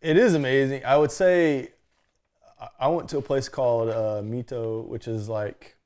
[0.00, 0.84] It is amazing.
[0.84, 1.70] I would say
[2.60, 5.76] I- I went to a place called uh, Mito, which is like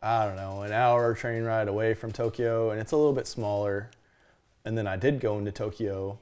[0.00, 3.26] I don't know an hour train ride away from Tokyo, and it's a little bit
[3.26, 3.90] smaller.
[4.64, 6.18] And then I did go into Tokyo,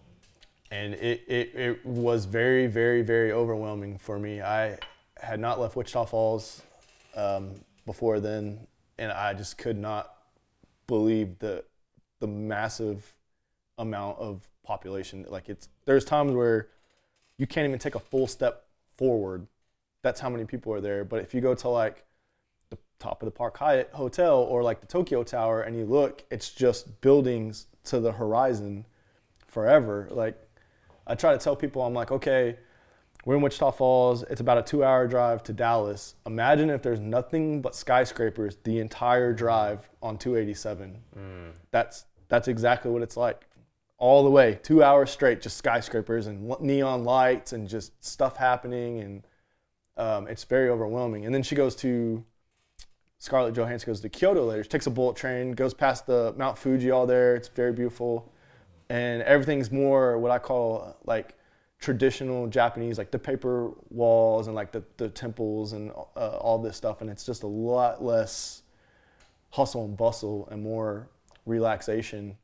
[0.70, 4.40] and it, it, it was very very very overwhelming for me.
[4.42, 4.78] I
[5.18, 6.62] had not left Wichita Falls
[7.14, 7.54] um,
[7.86, 8.66] before then,
[8.98, 10.14] and I just could not
[10.86, 11.64] believe the
[12.20, 13.14] the massive
[13.78, 15.24] amount of population.
[15.28, 16.68] Like it's there's times where
[17.38, 18.64] you can't even take a full step
[18.96, 19.46] forward.
[20.02, 21.04] That's how many people are there.
[21.04, 22.04] But if you go to like
[22.68, 26.24] the top of the Park Hyatt Hotel or like the Tokyo Tower and you look,
[26.30, 28.86] it's just buildings to the horizon
[29.46, 30.08] forever.
[30.10, 30.36] Like
[31.06, 32.56] I try to tell people, I'm like, okay,
[33.24, 34.22] we're in Wichita Falls.
[34.24, 36.14] It's about a two hour drive to Dallas.
[36.26, 40.98] Imagine if there's nothing but skyscrapers the entire drive on 287.
[41.70, 43.46] That's that's exactly what it's like.
[43.98, 49.00] All the way, two hours straight, just skyscrapers and neon lights and just stuff happening,
[49.00, 49.26] and
[49.98, 51.26] um, it's very overwhelming.
[51.26, 52.24] And then she goes to
[53.18, 54.62] Scarlett Johansson goes to Kyoto later.
[54.62, 57.36] She takes a bullet train, goes past the Mount Fuji all there.
[57.36, 58.32] It's very beautiful,
[58.88, 61.34] and everything's more what I call like
[61.80, 66.76] traditional Japanese, like the paper walls and like the, the temples and uh, all this
[66.76, 67.00] stuff.
[67.00, 68.62] And it's just a lot less
[69.50, 71.08] hustle and bustle and more
[71.46, 72.36] relaxation.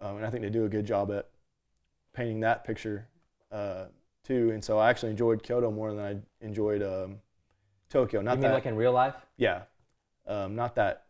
[0.00, 1.28] Um, and I think they do a good job at
[2.12, 3.08] painting that picture
[3.50, 3.86] uh,
[4.22, 4.50] too.
[4.52, 7.16] And so I actually enjoyed Kyoto more than I enjoyed um,
[7.90, 8.52] Tokyo, not you that.
[8.52, 9.14] like in real life?
[9.36, 9.62] yeah,
[10.26, 11.04] um, not that.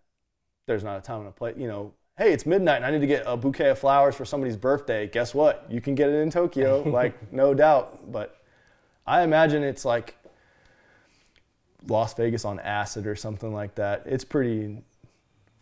[0.67, 1.57] There's not a time and a place.
[1.59, 4.25] You know, hey, it's midnight and I need to get a bouquet of flowers for
[4.25, 5.07] somebody's birthday.
[5.09, 5.67] Guess what?
[5.69, 8.11] You can get it in Tokyo, like no doubt.
[8.13, 8.41] But
[9.07, 10.17] I imagine it's like
[11.89, 14.03] Las Vegas on acid or something like that.
[14.07, 14.83] It's pretty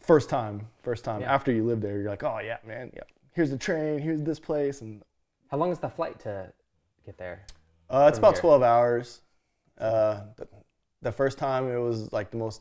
[0.01, 1.23] first time, first time.
[1.23, 1.33] Yeah.
[1.35, 3.03] After you live there, you're like, oh yeah, man, yeah.
[3.33, 3.99] Here's the train.
[3.99, 5.03] Here's this place, and
[5.51, 6.53] How long is the flight to
[7.07, 7.47] get there?
[7.91, 8.41] uh, it's about here.
[8.43, 9.21] 12 hours.
[9.79, 10.47] Uh, the,
[11.01, 12.61] the first time it was like the most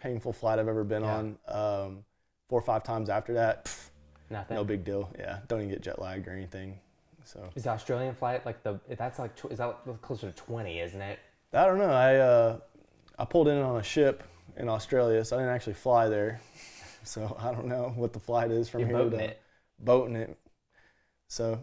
[0.00, 1.16] painful flight I've ever been Yeah.
[1.16, 1.38] on.
[1.48, 2.04] Um,
[2.48, 3.90] four or five times after that, pff,
[4.30, 4.56] Nothing.
[4.56, 5.10] no big deal.
[5.18, 6.78] Yeah, don't even get jet lagged or anything.
[7.24, 8.78] So Is the Australian flight like the?
[8.88, 11.18] That's like tw- is that closer to twenty, isn't it?
[11.52, 11.90] I don't know.
[11.90, 12.58] I uh,
[13.18, 14.22] I pulled in on a ship
[14.56, 16.40] in Australia, so I didn't actually fly there.
[17.04, 19.40] So I don't know what the flight is from You're here boating to it.
[19.78, 20.36] boating it.
[21.28, 21.60] So,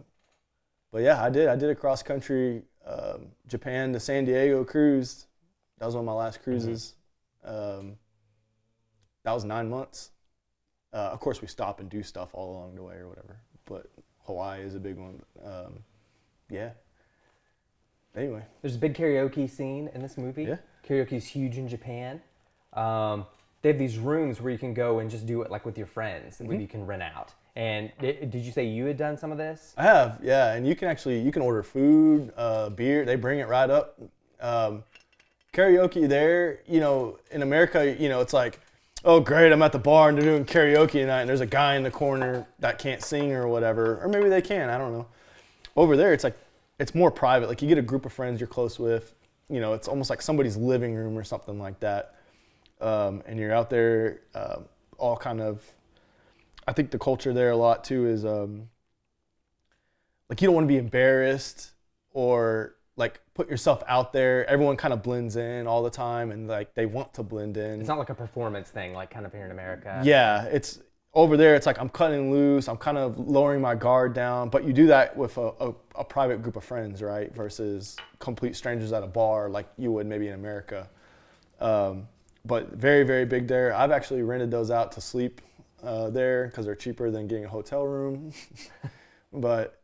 [0.89, 1.49] but yeah, I did.
[1.49, 5.25] I did a cross country um, Japan to San Diego cruise.
[5.79, 6.93] That was one of my last cruises.
[7.43, 7.97] Um,
[9.25, 10.11] that was nine months.
[10.93, 13.37] Uh, of course, we stop and do stuff all along the way or whatever.
[13.65, 13.87] But
[14.25, 15.21] Hawaii is a big one.
[15.43, 15.79] Um,
[16.49, 16.69] yeah.
[18.15, 20.43] Anyway, There's a big karaoke scene in this movie.
[20.43, 20.57] Yeah.
[20.87, 22.21] Karaoke is huge in Japan.
[22.73, 23.25] Um,
[23.63, 25.87] they have these rooms where you can go and just do it like with your
[25.87, 26.59] friends, Mm-hmm.
[26.59, 27.33] you can rent out.
[27.55, 29.73] And di- did you say you had done some of this?
[29.77, 33.05] I have, yeah, and you can actually you can order food, uh, beer.
[33.05, 33.99] They bring it right up.
[34.41, 34.83] Um,
[35.53, 38.59] karaoke there, you know, in America, you know, it's like,
[39.03, 41.75] oh great, I'm at the bar and they're doing karaoke tonight, and there's a guy
[41.75, 45.07] in the corner that can't sing or whatever, or maybe they can, I don't know.
[45.75, 46.37] Over there, it's like
[46.79, 47.49] it's more private.
[47.49, 49.13] Like you get a group of friends you're close with,
[49.49, 52.15] you know, it's almost like somebody's living room or something like that,
[52.81, 54.65] um, and you're out there, um,
[54.97, 55.61] all kind of.
[56.65, 58.23] I think the culture there a lot too is.
[58.25, 58.69] Um,
[60.29, 61.73] like you don't want to be embarrassed
[62.11, 64.47] or like put yourself out there.
[64.49, 67.79] Everyone kind of blends in all the time and like they want to blend in.
[67.79, 70.01] It's not like a performance thing, like kind of here in America.
[70.03, 70.79] yeah, it's
[71.13, 71.55] over there.
[71.55, 72.67] It's like I'm cutting loose.
[72.67, 74.49] I'm kind of lowering my guard down.
[74.49, 77.33] But you do that with a, a, a private group of friends, right?
[77.33, 80.89] Versus complete strangers at a bar like you would maybe in America.
[81.59, 82.07] Um,
[82.45, 83.73] but very, very big there.
[83.73, 85.41] I've actually rented those out to sleep
[85.81, 88.33] uh, there because they're cheaper than getting a hotel room.
[89.33, 89.81] but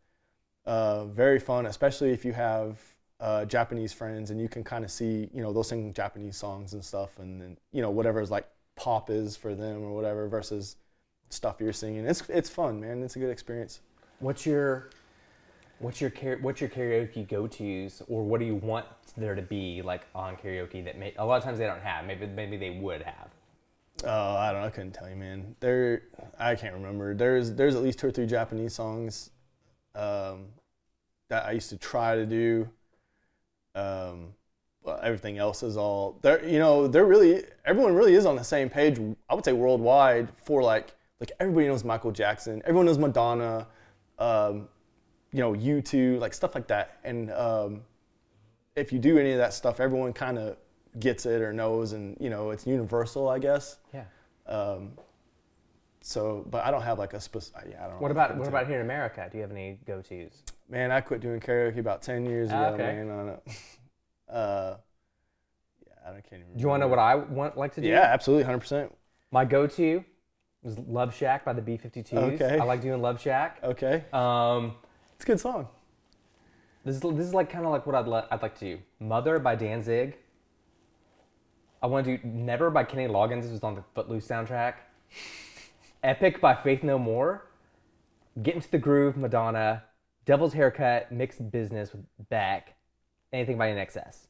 [0.65, 2.77] uh, very fun, especially if you have
[3.19, 6.73] uh, Japanese friends and you can kind of see, you know, they'll sing Japanese songs
[6.73, 10.27] and stuff, and then you know whatever is like pop is for them or whatever
[10.27, 10.77] versus
[11.29, 12.05] stuff you're singing.
[12.05, 13.03] It's it's fun, man.
[13.03, 13.81] It's a good experience.
[14.19, 14.89] What's your
[15.79, 18.85] what's your what's your karaoke go tos, or what do you want
[19.17, 22.05] there to be like on karaoke that may, a lot of times they don't have.
[22.05, 23.29] Maybe maybe they would have.
[24.05, 24.67] Oh, I don't know.
[24.67, 25.55] I couldn't tell you, man.
[25.59, 26.03] There,
[26.39, 27.13] I can't remember.
[27.13, 29.31] There's there's at least two or three Japanese songs
[29.95, 30.45] um,
[31.29, 32.69] that I used to try to do.
[33.79, 34.33] Um,
[34.83, 36.43] but everything else is all there.
[36.45, 38.99] You know, they're really everyone really is on the same page.
[39.29, 42.61] I would say worldwide for like like everybody knows Michael Jackson.
[42.65, 43.67] Everyone knows Madonna.
[44.17, 44.67] Um,
[45.31, 46.97] you know, U2, like stuff like that.
[47.03, 47.81] And um,
[48.75, 50.57] if you do any of that stuff, everyone kind of
[50.99, 53.77] gets it or knows, and you know, it's universal, I guess.
[53.93, 54.05] Yeah.
[54.47, 54.93] Um,
[56.01, 57.69] so, but I don't have like a specific.
[57.71, 57.95] Yeah, I don't.
[57.95, 58.01] know.
[58.01, 59.27] What about what about here in America?
[59.31, 60.43] Do you have any go tos?
[60.69, 62.71] Man, I quit doing karaoke about ten years ago.
[62.73, 62.83] okay.
[62.95, 63.41] Man, on it.
[64.31, 64.77] Uh,
[65.87, 66.53] yeah, I don't can't even.
[66.55, 67.87] Do you want to know what I want like to do?
[67.87, 68.95] Yeah, absolutely, hundred percent.
[69.31, 70.03] My go to
[70.63, 72.13] is Love Shack by the B52s.
[72.13, 72.59] Okay.
[72.59, 73.57] I like doing Love Shack.
[73.63, 74.75] Okay, Um,
[75.15, 75.67] it's a good song.
[76.85, 78.79] this is this is like kind of like what I'd le- I'd like to do.
[78.99, 80.15] Mother by Danzig.
[81.81, 83.41] I want to do Never by Kenny Loggins.
[83.41, 84.75] This was on the Footloose soundtrack.
[86.03, 87.45] Epic by Faith No More.
[88.43, 89.85] Get into the Groove, Madonna.
[90.29, 92.75] Devil's Haircut, Mixed Bizness with Beck.
[93.33, 94.27] Anything by INXS.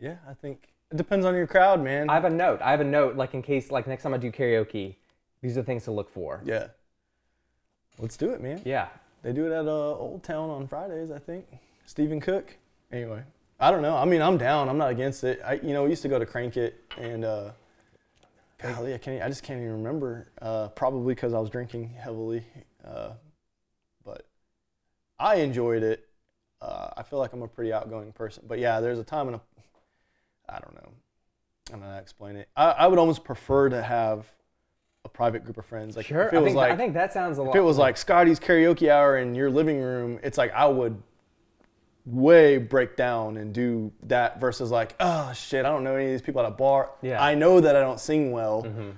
[0.00, 2.10] Yeah, I think it depends on your crowd, man.
[2.10, 2.60] I have a note.
[2.60, 4.96] I have a note, like in case, like next time I do karaoke,
[5.42, 6.42] these are things to look for.
[6.44, 6.66] yeah.
[8.00, 8.62] Let's do it, man.
[8.64, 8.88] Yeah.
[9.22, 11.46] They do it at uh, Old Town on Fridays, I think.
[11.86, 12.52] Stephen Cook.
[12.90, 13.22] Anyway,
[13.60, 13.96] I don't know.
[13.96, 14.68] I mean, I'm down.
[14.68, 15.40] I'm not against it.
[15.46, 17.52] I, you know, we used to go to Crank It, and uh,
[18.60, 19.22] golly, I can't.
[19.22, 20.26] I just can't even remember.
[20.42, 22.42] Uh, probably because I was drinking heavily.
[22.84, 23.10] Uh,
[25.18, 26.06] I enjoyed it.
[26.60, 28.44] Uh, I feel like I'm a pretty outgoing person.
[28.46, 29.40] But yeah, there's a time and a.
[30.48, 30.90] I don't know.
[31.68, 32.48] I don't know how to explain it.
[32.56, 34.26] I, I would almost prefer to have
[35.04, 35.96] a private group of friends.
[35.96, 36.26] Like Sure.
[36.26, 37.50] if it I was think, like I think that sounds a lot.
[37.50, 41.00] if it was like Scotty's karaoke hour in your living room, it's like I would
[42.06, 46.10] way break down and do that versus like, oh shit, I don't know any of
[46.10, 46.90] these people at a bar.
[47.02, 47.22] Yeah.
[47.22, 48.62] I know that I don't sing well.
[48.64, 48.90] Mm-hmm.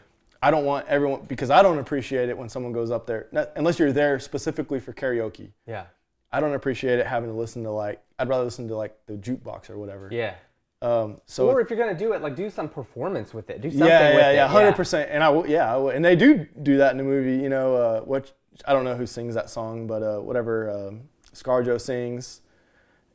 [0.43, 3.27] I don't want everyone because I don't appreciate it when someone goes up there
[3.57, 5.51] unless you're there specifically for karaoke.
[5.67, 5.85] yeah.
[6.33, 9.15] I don't appreciate it having to listen to like I'd rather listen to like the
[9.15, 10.09] jukebox or whatever.
[10.11, 10.35] Yeah.
[10.83, 13.61] Um, so or if you're gonna do it, like do some performance with it.
[13.62, 15.09] Do something yeah, yeah, yeah, hundred percent.
[15.11, 17.43] And I, will- yeah, I will- and they do do that in the movie.
[17.43, 18.33] You know, uh, what
[18.67, 21.03] I don't know who sings that song, but uh, whatever um,
[21.35, 22.43] ScarJo sings,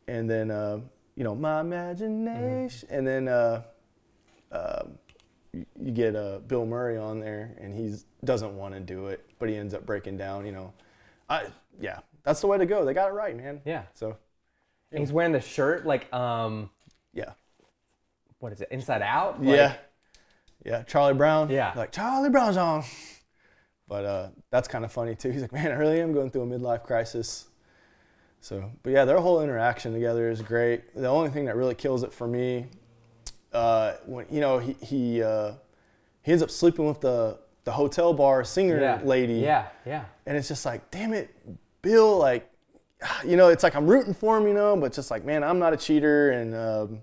[0.08, 0.80] and then uh,
[1.15, 3.62] you know, my imagination, and then uh,
[4.52, 4.97] um,
[5.54, 9.24] you, you get uh, Bill Murray on there, and he doesn't want to do it,
[9.39, 10.45] but he ends up breaking down.
[10.45, 10.74] You know,
[11.30, 11.45] I
[11.80, 12.86] yeah, that's the way to go.
[12.86, 13.62] They got it right, man.
[13.65, 13.84] Yeah.
[13.93, 14.17] So
[14.91, 16.69] And he's wearing the shirt like um,
[17.13, 17.31] yeah,
[18.39, 18.69] what is it?
[18.71, 19.41] Inside Out.
[19.43, 19.75] Like, yeah,
[20.65, 20.84] yeah.
[20.84, 21.49] Charlie Brown.
[21.49, 21.73] Yeah.
[21.75, 22.84] Like Charlie Brown's on.
[23.88, 25.31] But uh, that's kind of funny too.
[25.31, 27.47] He's like, man, I really am going through a midlife crisis.
[28.39, 30.95] So, but yeah, their whole interaction together is great.
[30.95, 32.67] The only thing that really kills it for me,
[33.53, 35.51] uh, when you know he he uh,
[36.23, 39.01] he ends up sleeping with the the hotel bar singer Yeah.
[39.03, 39.36] lady.
[39.36, 39.67] Yeah.
[39.86, 40.05] Yeah.
[40.25, 41.29] And it's just like, damn it,
[41.82, 42.50] Bill, like,
[43.26, 45.60] you know, it's like I'm rooting for him, you know, but just like, man, I'm
[45.60, 46.32] not a cheater.
[46.32, 47.02] And, um,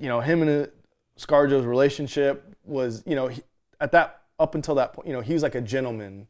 [0.00, 0.70] you know, him and uh,
[1.18, 3.42] ScarJo's relationship was, you know, he,
[3.80, 6.26] at that, up until that point, you know, he was like a gentleman.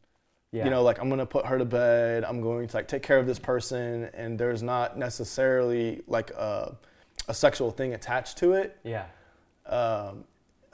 [0.51, 0.65] Yeah.
[0.65, 2.23] You know, like I'm gonna put her to bed.
[2.23, 6.75] I'm going to like take care of this person, and there's not necessarily like a,
[7.27, 9.05] a sexual thing attached to it Yeah.
[9.65, 10.25] um,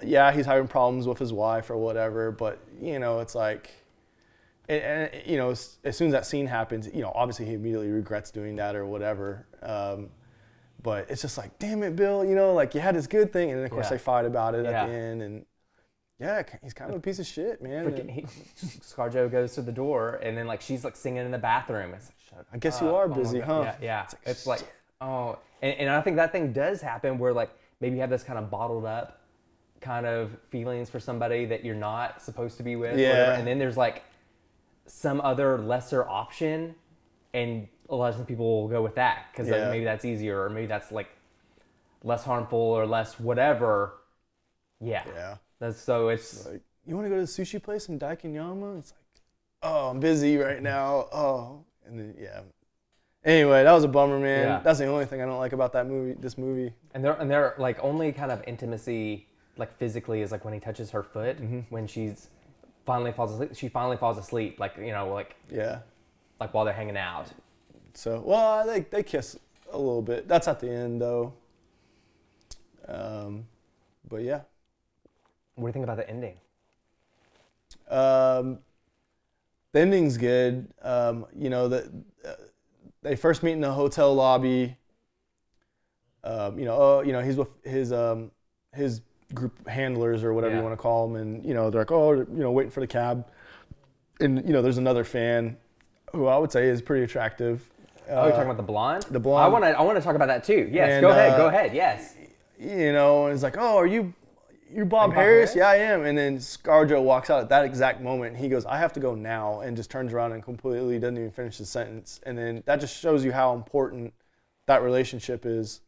[0.04, 3.70] yeah, he's having problems with his wife or whatever, but you know, it's like,
[4.70, 4.82] and,
[5.14, 7.90] and you know, as, as soon as that scene happens, you know, obviously he immediately
[7.90, 9.46] regrets doing that or whatever.
[9.62, 10.10] Um,
[10.82, 13.50] but it's just like, damn it, Bill, you know, like you had this good thing,
[13.50, 13.90] and then of course Yeah.
[13.92, 14.84] they fight about it Yeah.
[14.84, 15.46] at the end, and
[16.20, 17.86] yeah, he's kind of a piece of shit, man.
[17.86, 21.38] Freaking, he, ScarJo goes to the door, and then like she's like singing in the
[21.38, 21.94] bathroom.
[21.94, 23.46] It's like, Shut I guess you are Oh busy, God.
[23.48, 23.62] huh?
[23.64, 24.04] Yeah, yeah.
[24.04, 24.70] It's It's like, like,
[25.02, 27.50] oh, and, and I think that thing does happen where like
[27.82, 29.22] maybe you have this kind of bottled up
[29.82, 32.98] kind of feelings for somebody that you're not supposed to be with.
[33.00, 33.10] Yeah.
[33.10, 34.04] whatever, and then there's like
[34.90, 36.76] some other lesser option,
[37.34, 39.58] and a lot of people will go with that because Yeah.
[39.58, 41.10] like, maybe that's easier, or maybe that's like
[42.04, 43.94] less harmful or less whatever.
[44.82, 45.04] Yeah.
[45.14, 48.80] yeah, That's so it's like you want to go to the sushi place in Daikanyama?
[48.80, 49.22] It's like,
[49.64, 51.08] oh, I'm busy right now.
[51.12, 52.42] Oh, and then yeah.
[53.26, 54.46] Anyway, that was a bummer, man.
[54.48, 54.60] Yeah.
[54.64, 56.14] That's the only thing I don't like about that movie.
[56.20, 56.74] This movie.
[56.94, 60.60] And they're and they're like only kind of intimacy, like physically, is like when he
[60.62, 61.60] touches her foot Mm-hmm.
[61.70, 62.30] when she's
[62.90, 63.52] finally falls asleep.
[63.54, 65.82] She finally falls asleep, like you know, like Yeah.
[66.40, 67.28] like while they're hanging out.
[67.94, 69.38] So, well, they they kiss
[69.72, 70.28] a little bit.
[70.28, 71.34] That's at the end though.
[72.88, 73.46] Um,
[74.10, 74.42] but yeah.
[75.54, 76.38] What do you think about the ending?
[77.88, 78.58] Um,
[79.72, 80.74] the ending's good.
[80.82, 81.84] Um, you know that
[82.26, 82.34] uh,
[83.04, 84.78] they first meet in the hotel lobby.
[86.24, 88.32] Um, you know, oh, you know, he's with his um,
[88.74, 89.02] his
[89.34, 90.60] group handlers or whatever Yeah.
[90.62, 92.80] you want to call them, and you know, they're like, oh, you know, waiting for
[92.80, 93.26] the cab,
[94.20, 95.58] and you know, there's another fan
[96.14, 97.70] who I would say is pretty attractive.
[98.10, 99.04] oh, you're talking about the blonde.
[99.12, 99.46] the blonde.
[99.46, 99.78] I want to.
[99.78, 100.68] I want to talk about that too.
[100.72, 101.34] Yes, And, go ahead.
[101.34, 101.74] uh, Go ahead.
[101.74, 102.16] Yes.
[102.60, 104.14] you know, and it's like, oh, are you,
[104.74, 105.54] you Bob Bob Harris?
[105.54, 105.56] Harris?
[105.56, 106.04] Yeah, I am.
[106.06, 108.34] And then ScarJo walks out at that exact moment.
[108.34, 111.18] And he goes, I have to go now, and just turns around and completely doesn't
[111.18, 112.20] even finish the sentence.
[112.26, 114.14] And then that just shows you how important
[114.66, 115.82] that relationship is.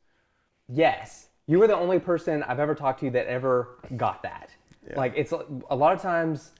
[0.69, 1.27] Yes.
[1.52, 4.50] You were the only person I've ever talked to that ever got that.
[4.90, 4.98] Yeah.
[4.98, 6.52] Like it's a lot of times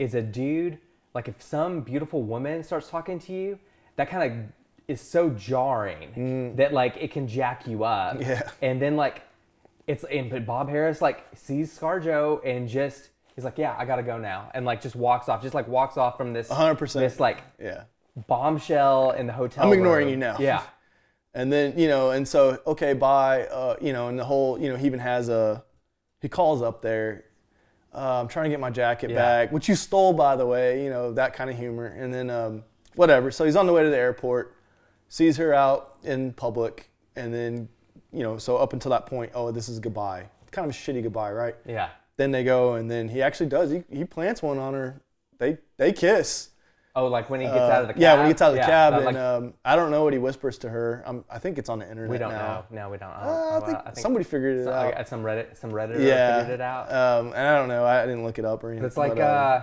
[0.00, 0.78] is a dude
[1.14, 3.58] like if some beautiful woman starts talking to you,
[3.96, 4.38] that kind of
[4.88, 8.16] is so jarring that like it can jack you up.
[8.18, 8.26] Mm.
[8.26, 8.50] Yeah.
[8.60, 9.22] And then like
[9.86, 14.02] it's and but Bob Harris like sees ScarJo and just he's like, yeah, I gotta
[14.02, 16.92] go now, and like just walks off, just like walks off from this 100%.
[16.94, 17.84] this like Yeah.
[18.26, 19.66] bombshell in the hotel.
[19.66, 20.10] I'm ignoring room.
[20.14, 20.36] you now.
[20.40, 20.62] Yeah.
[21.34, 23.46] And then, you know, and so, okay, bye.
[23.46, 25.64] Uh, you know, and the whole, you know, he even has a,
[26.20, 27.24] he calls up there.
[27.94, 29.16] Uh, I'm trying to get my jacket Yeah.
[29.16, 31.86] back, which you stole, by the way, you know, that kind of humor.
[31.86, 32.64] And then, um,
[32.94, 33.30] whatever.
[33.30, 34.56] So he's on the way to the airport,
[35.08, 37.68] sees her out in public, and then,
[38.12, 40.28] you know, so up until that point, oh, this is goodbye.
[40.50, 41.54] Kind of a shitty goodbye, right?
[41.66, 41.88] Yeah.
[42.18, 43.70] Then they go, and then he actually does.
[43.70, 45.00] He, he plants one on her.
[45.38, 46.50] They they kiss.
[46.94, 48.02] Oh, like when he gets Uh, out of the cab.
[48.02, 49.90] Yeah, when he gets out of the Yeah, cab, that, and like, um, I don't
[49.90, 51.02] know what he whispers to her.
[51.06, 52.64] Um, I think it's on the internet we don't now.
[52.70, 52.82] know.
[52.82, 53.08] No, we don't.
[53.08, 54.94] I, Uh, don't- I, think I think somebody figured it out.
[54.94, 56.92] like, some Reddit, some Redditor yeah, figured it out.
[56.92, 57.86] Um, and I don't know.
[57.86, 58.84] I didn't look it up or anything.
[58.86, 59.62] It's like but, um,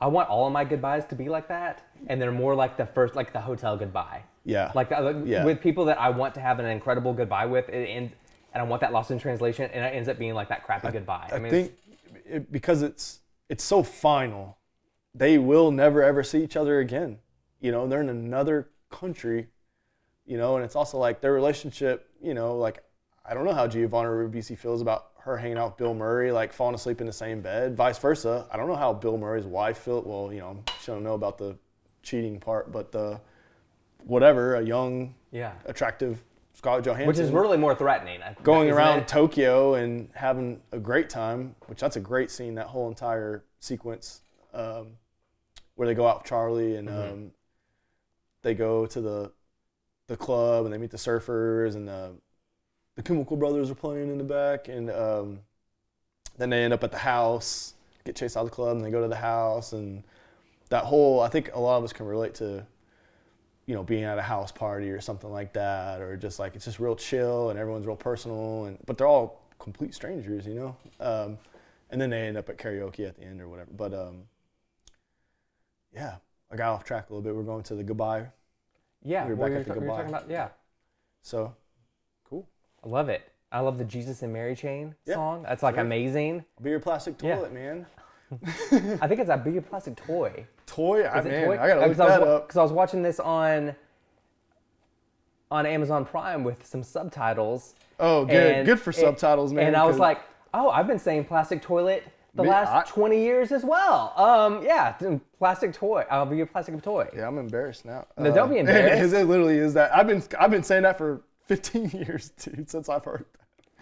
[0.00, 2.86] I want all of my goodbyes to be like that, and they're more like the
[2.86, 4.22] first, like the hotel goodbye.
[4.44, 5.44] yeah, Like uh, Yeah.
[5.44, 8.12] with people that I want to have an incredible goodbye with, it ends,
[8.52, 10.90] and I want that lost in translation, and it ends up being like that crappy
[10.90, 11.30] goodbye.
[11.32, 11.72] I mean, think
[12.24, 14.58] it, because it's it's so final,
[15.16, 17.18] they will never ever see each other again.
[17.60, 19.48] You know, they're in another country.
[20.26, 22.10] You know, and it's also like their relationship.
[22.20, 22.82] You know, like
[23.24, 26.52] I don't know how Giovanni Ribisi feels about her hanging out with Bill Murray, like
[26.52, 27.76] falling asleep in the same bed.
[27.76, 28.46] Vice versa.
[28.50, 30.02] I don't know how Bill Murray's wife feel.
[30.02, 31.56] Well, you know, she don't know about the
[32.02, 33.20] cheating part, but the
[34.04, 36.22] whatever, a young, yeah, attractive
[36.54, 38.20] Scarlett Johansson, Which is really more threatening.
[38.42, 39.08] Going around it?
[39.08, 42.54] Tokyo and having a great time, which that's a great scene.
[42.54, 44.22] That whole entire sequence
[44.54, 44.92] um,
[45.76, 47.12] where they go out with Charlie and Mhm.
[47.12, 47.32] um,
[48.42, 49.32] they go to the
[50.08, 52.12] the club and they meet the surfers and the
[52.96, 55.40] the Chemical Brothers are playing in the back and um,
[56.38, 57.74] then they end up at the house,
[58.04, 60.02] get chased out of the club, and they go to the house and
[60.70, 61.20] that whole.
[61.20, 62.66] I think a lot of us can relate to
[63.66, 66.64] you know, being at a house party or something like that, or just like it's
[66.66, 70.76] just real chill and everyone's real personal, and but they're all complete strangers, you know.
[71.00, 71.38] Um,
[71.90, 73.70] and then they end up at karaoke at the end or whatever.
[73.76, 74.22] But um,
[75.96, 76.16] yeah,
[76.52, 77.34] I got off track a little bit.
[77.34, 78.26] We're going to the goodbye.
[79.02, 80.02] Yeah, we were well, back we at the ta- we were goodbye.
[80.02, 80.48] talking about yeah.
[81.22, 81.54] So
[82.28, 82.46] cool.
[82.84, 83.32] I love it.
[83.50, 85.42] I love the Jesus and Mary chain Yeah, song.
[85.44, 85.84] That's like sure.
[85.84, 86.44] amazing.
[86.62, 87.36] Be your plastic Yeah.
[87.36, 87.86] toilet, man.
[89.00, 90.46] I think it's a big plastic toy.
[90.66, 91.52] Toy, I, Is it man, toy?
[91.60, 92.48] I gotta look Because I was that wa- up.
[92.48, 93.74] 'cause I was watching this on
[95.50, 97.74] on Amazon Prime with some subtitles.
[98.00, 99.68] Oh, good, good for it- subtitles, man.
[99.68, 100.18] And I was 'cause- like,
[100.52, 102.02] oh, I've been saying plastic toilet
[102.36, 104.12] the Me- last I- 20 years as well.
[104.16, 104.94] Um, yeah,
[105.38, 106.04] plastic toy.
[106.10, 107.08] I'll be a plastic toy.
[107.16, 108.06] Yeah, I'm embarrassed now.
[108.18, 109.14] No, don't be embarrassed.
[109.14, 109.94] it literally is that.
[109.96, 113.24] I've been I've been saying that for 15 years, dude, since I've heard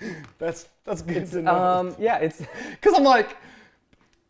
[0.00, 0.16] that.
[0.38, 1.54] That's that's good to know.
[1.54, 2.38] Um, yeah, it's
[2.70, 3.36] Because I'm like,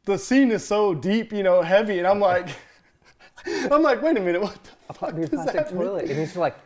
[0.05, 2.49] the scene is so deep, you know, heavy, and I'm like,
[3.47, 4.59] I'm like, wait a minute, what
[4.89, 5.83] the fuck be a does plastic that mean?
[5.87, 6.11] toilet.
[6.11, 6.57] And he's like,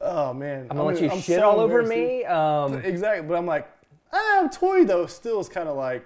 [0.00, 2.24] Oh man, I'm gonna let you I'm shit so all over me.
[2.24, 2.74] Um.
[2.84, 3.68] Exactly, but I'm like,
[4.12, 6.04] ah, toy though still is kind of like,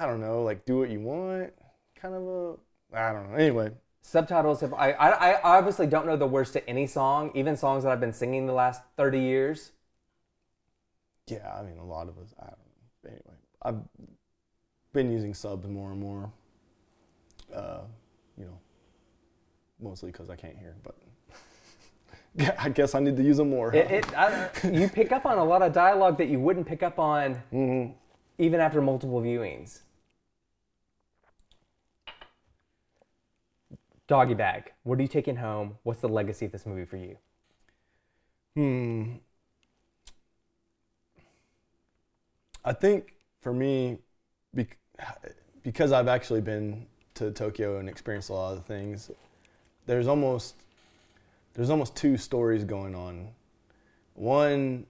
[0.00, 1.52] I don't know, like do what you want,
[1.96, 2.54] kind of a,
[2.96, 3.36] I don't know.
[3.36, 3.72] Anyway,
[4.02, 7.84] subtitles have I, I I obviously don't know the words to any song, even songs
[7.84, 9.72] that I've been singing the last 30 years.
[11.26, 12.34] Yeah, I mean, a lot of us.
[12.40, 13.10] I don't know.
[13.10, 14.08] Anyway, I've
[14.92, 16.30] been using subs more and more.
[17.54, 17.82] Uh,
[18.38, 18.58] you know,
[19.80, 20.96] mostly because I can't hear, but
[22.34, 23.74] yeah, I guess I need to use them more.
[23.74, 26.82] It, it I, you pick up on a lot of dialogue that you wouldn't pick
[26.82, 27.94] up on Mhm.
[28.42, 29.82] Even after multiple viewings.
[34.08, 34.72] Doggy bag.
[34.82, 35.78] What are you taking home?
[35.84, 37.18] What's the legacy of this movie for you?
[38.56, 39.12] Hmm.
[42.64, 43.98] I think for me,
[45.62, 49.08] because I've actually been to Tokyo and experienced a lot of things,
[49.86, 50.56] there's almost
[51.54, 53.28] there's almost two stories going on.
[54.14, 54.86] One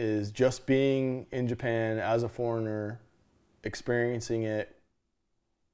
[0.00, 2.98] is just being in Japan as a foreigner,
[3.64, 4.74] experiencing it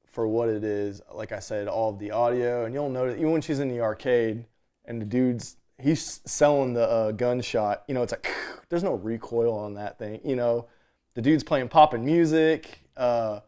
[0.04, 1.00] for what it is.
[1.14, 3.80] Like I said, all of the audio, and you'll notice even when she's in the
[3.80, 4.44] arcade
[4.84, 7.84] and the dude's he's selling the uh, gunshot.
[7.86, 8.28] You know, it's like
[8.68, 10.20] there's no recoil on that thing.
[10.24, 10.66] You know,
[11.14, 12.80] the dude's playing popping music.
[12.96, 13.40] Uh,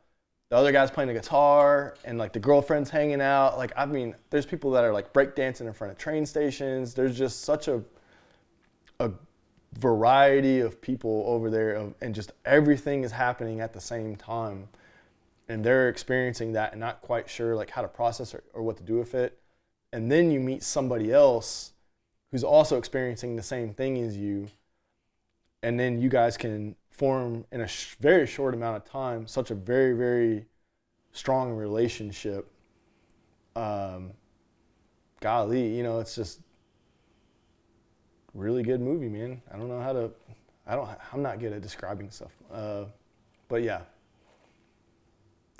[0.51, 3.59] the other guy's playing the guitar, and like the girlfriend's hanging out.
[3.59, 6.95] Like I mean, there's people that are like breakdancing in front of train stations.
[6.95, 7.83] There's just such a
[9.01, 9.11] a
[9.73, 14.69] variety of people over there, and just everything is happening at the same time,
[15.49, 18.77] and they're experiencing that and not quite sure like how to process or, or what
[18.77, 19.39] to do with it.
[19.93, 21.73] And then you meet somebody else
[22.31, 24.49] who's also experiencing the same thing as you,
[25.62, 29.51] and then you guys can form in a sh- very short amount of time such
[29.51, 30.45] a very very
[31.12, 32.51] strong relationship.
[33.57, 34.12] Um,
[35.21, 36.41] golly, you know, it's just
[38.39, 39.43] really good movie, man.
[39.53, 40.11] I don't know how to.
[40.66, 40.89] I don't.
[41.12, 42.32] I'm not good at describing stuff.
[42.53, 42.84] Uh,
[43.49, 43.80] but yeah.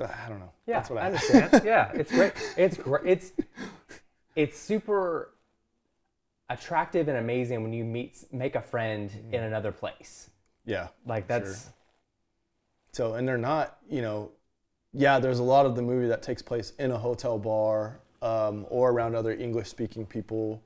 [0.01, 0.53] I don't know.
[0.66, 1.62] Yeah, That's what I I, understand.
[1.64, 2.33] yeah, it's great.
[2.57, 3.03] It's great.
[3.05, 3.33] It's
[4.37, 5.33] it's super
[6.49, 10.31] attractive and amazing when you meet make a friend in another place.
[10.64, 10.89] yeah.
[11.05, 11.72] Like that's Sure.
[12.93, 14.31] So, and they're not, you know,
[14.93, 18.66] yeah, there's a lot of the movie that takes place in a hotel bar um,
[18.70, 20.62] or around other English speaking people.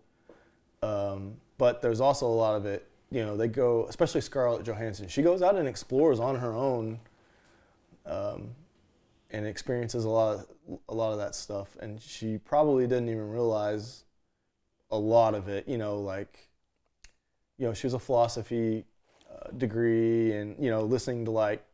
[0.83, 5.07] Um, but there's also a lot of it, you know, they go, especially Scarlett Johansson,
[5.07, 6.99] she goes out and explores on her own
[8.05, 8.57] um,
[9.31, 11.77] and experiences a lot, of, a lot of that stuff.
[11.79, 14.03] And she probably didn't even realize
[14.91, 16.49] a lot of it, you know, like,
[17.59, 18.85] you know, she was a philosophy
[19.31, 21.65] uh, degree and, you know, listening to like,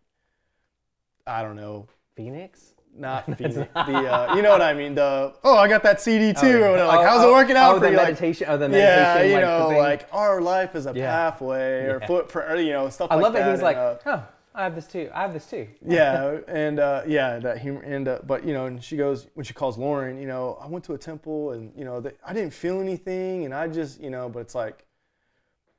[1.27, 2.75] I don't know, Phoenix.
[2.99, 6.33] Not Phoenix, the uh, you know what I mean the oh I got that CD
[6.33, 6.87] too Oh, or whatever.
[6.89, 8.47] like oh, how's oh, it working out oh, for the you like, meditation.
[8.51, 8.97] oh, the meditation.
[8.97, 9.79] yeah you like, know thing.
[9.79, 11.11] like our life is a Yeah.
[11.31, 12.07] pathway or Yeah.
[12.07, 13.09] footprint or you know stuff.
[13.11, 15.09] I like love that that he's and, like, uh, oh, I have this too.
[15.15, 15.69] I have this too.
[15.87, 19.45] yeah and uh, yeah that humor and uh, but you know and she goes when
[19.45, 22.33] she calls Lauren you know I went to a temple and you know they, I
[22.33, 24.85] didn't feel anything and I just you know but it's like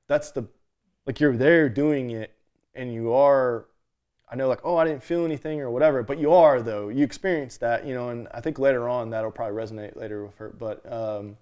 [0.07, 0.45] that's the
[1.05, 2.33] like you're there doing it
[2.75, 3.65] and you are
[4.31, 7.03] I know like oh I didn't feel anything or whatever but you are though you
[7.03, 10.53] experience that you know and I think later on that'll probably resonate later with her
[10.57, 11.37] but um,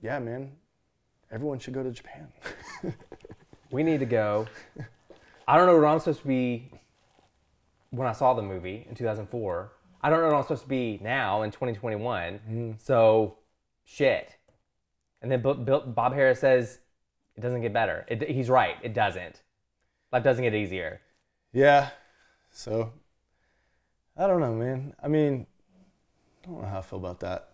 [0.00, 0.52] yeah man
[1.32, 2.28] everyone should go to Japan.
[3.74, 4.46] We need to go.
[5.48, 6.70] I don't know where I'm supposed to be
[7.90, 9.72] when I saw the movie in 2004.
[10.00, 12.76] I don't know where I'm supposed to be now in 2021.
[12.78, 13.38] So,
[13.84, 14.36] shit.
[15.22, 16.78] And then Bob Harris says
[17.36, 18.06] it doesn't get better.
[18.06, 18.76] It, he's right.
[18.80, 19.42] It doesn't.
[20.12, 21.00] Life doesn't get easier.
[21.54, 21.90] Yeah.
[22.50, 22.92] So
[24.16, 24.94] I don't know, man.
[25.02, 25.46] I mean,
[26.42, 27.48] I don't know how I feel about that.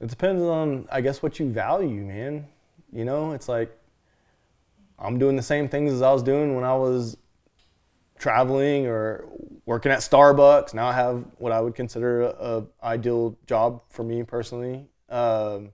[0.00, 2.48] It depends on, I guess, what you value, man.
[2.92, 3.76] You know, it's like
[4.98, 7.16] I'm doing the same things as I was doing when I was
[8.18, 9.28] traveling or
[9.66, 10.72] working at Starbucks.
[10.72, 14.86] Now I have what I would consider a, a ideal job for me personally.
[15.10, 15.72] Um,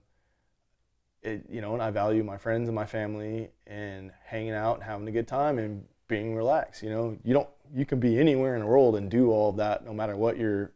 [1.21, 4.83] it, you know, and I value my friends and my family and hanging out and
[4.83, 6.83] having a good time and being relaxed.
[6.83, 9.55] You know, you don't, you can be anywhere in the world and do all of
[9.55, 10.73] that, no matter what your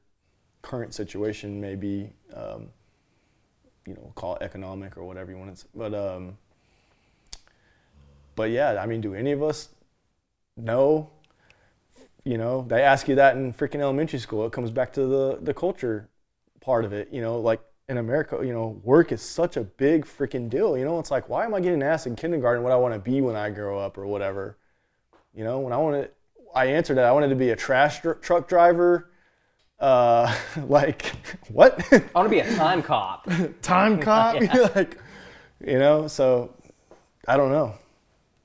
[0.62, 2.10] current situation may be.
[2.34, 2.70] Um,
[3.86, 5.66] you know, call it economic or whatever you want to.
[5.76, 6.38] But um,
[8.36, 9.70] but yeah, I mean, do any of us
[10.58, 11.12] know?
[12.24, 14.46] You know, they ask you that in freaking elementary school.
[14.48, 16.10] It comes back to the the culture
[16.62, 17.10] part of it.
[17.12, 20.78] You know, like in America, you know, work is such a big freaking deal.
[20.78, 23.00] You know, it's like, why am I getting asked in kindergarten what I want to
[23.00, 24.58] be when I grow up or whatever?
[25.36, 26.12] You know, when I wanted,
[26.54, 29.10] I answered that I wanted to be a trash dr- truck driver.
[29.80, 30.34] Uh,
[30.68, 31.12] like
[31.52, 31.82] what?
[31.92, 33.28] I want to be a time cop.
[33.62, 34.36] Time cop?
[34.76, 34.98] like,
[35.66, 36.08] you know.
[36.08, 36.54] So,
[37.28, 37.76] I don't know.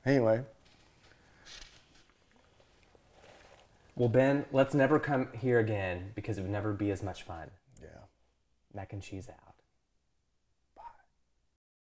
[0.07, 0.43] Anyway,
[3.97, 7.51] Well, Ben, let's never come here again because it would never be as much fun.
[7.83, 7.89] yeah.
[8.75, 9.50] Mac and cheese out.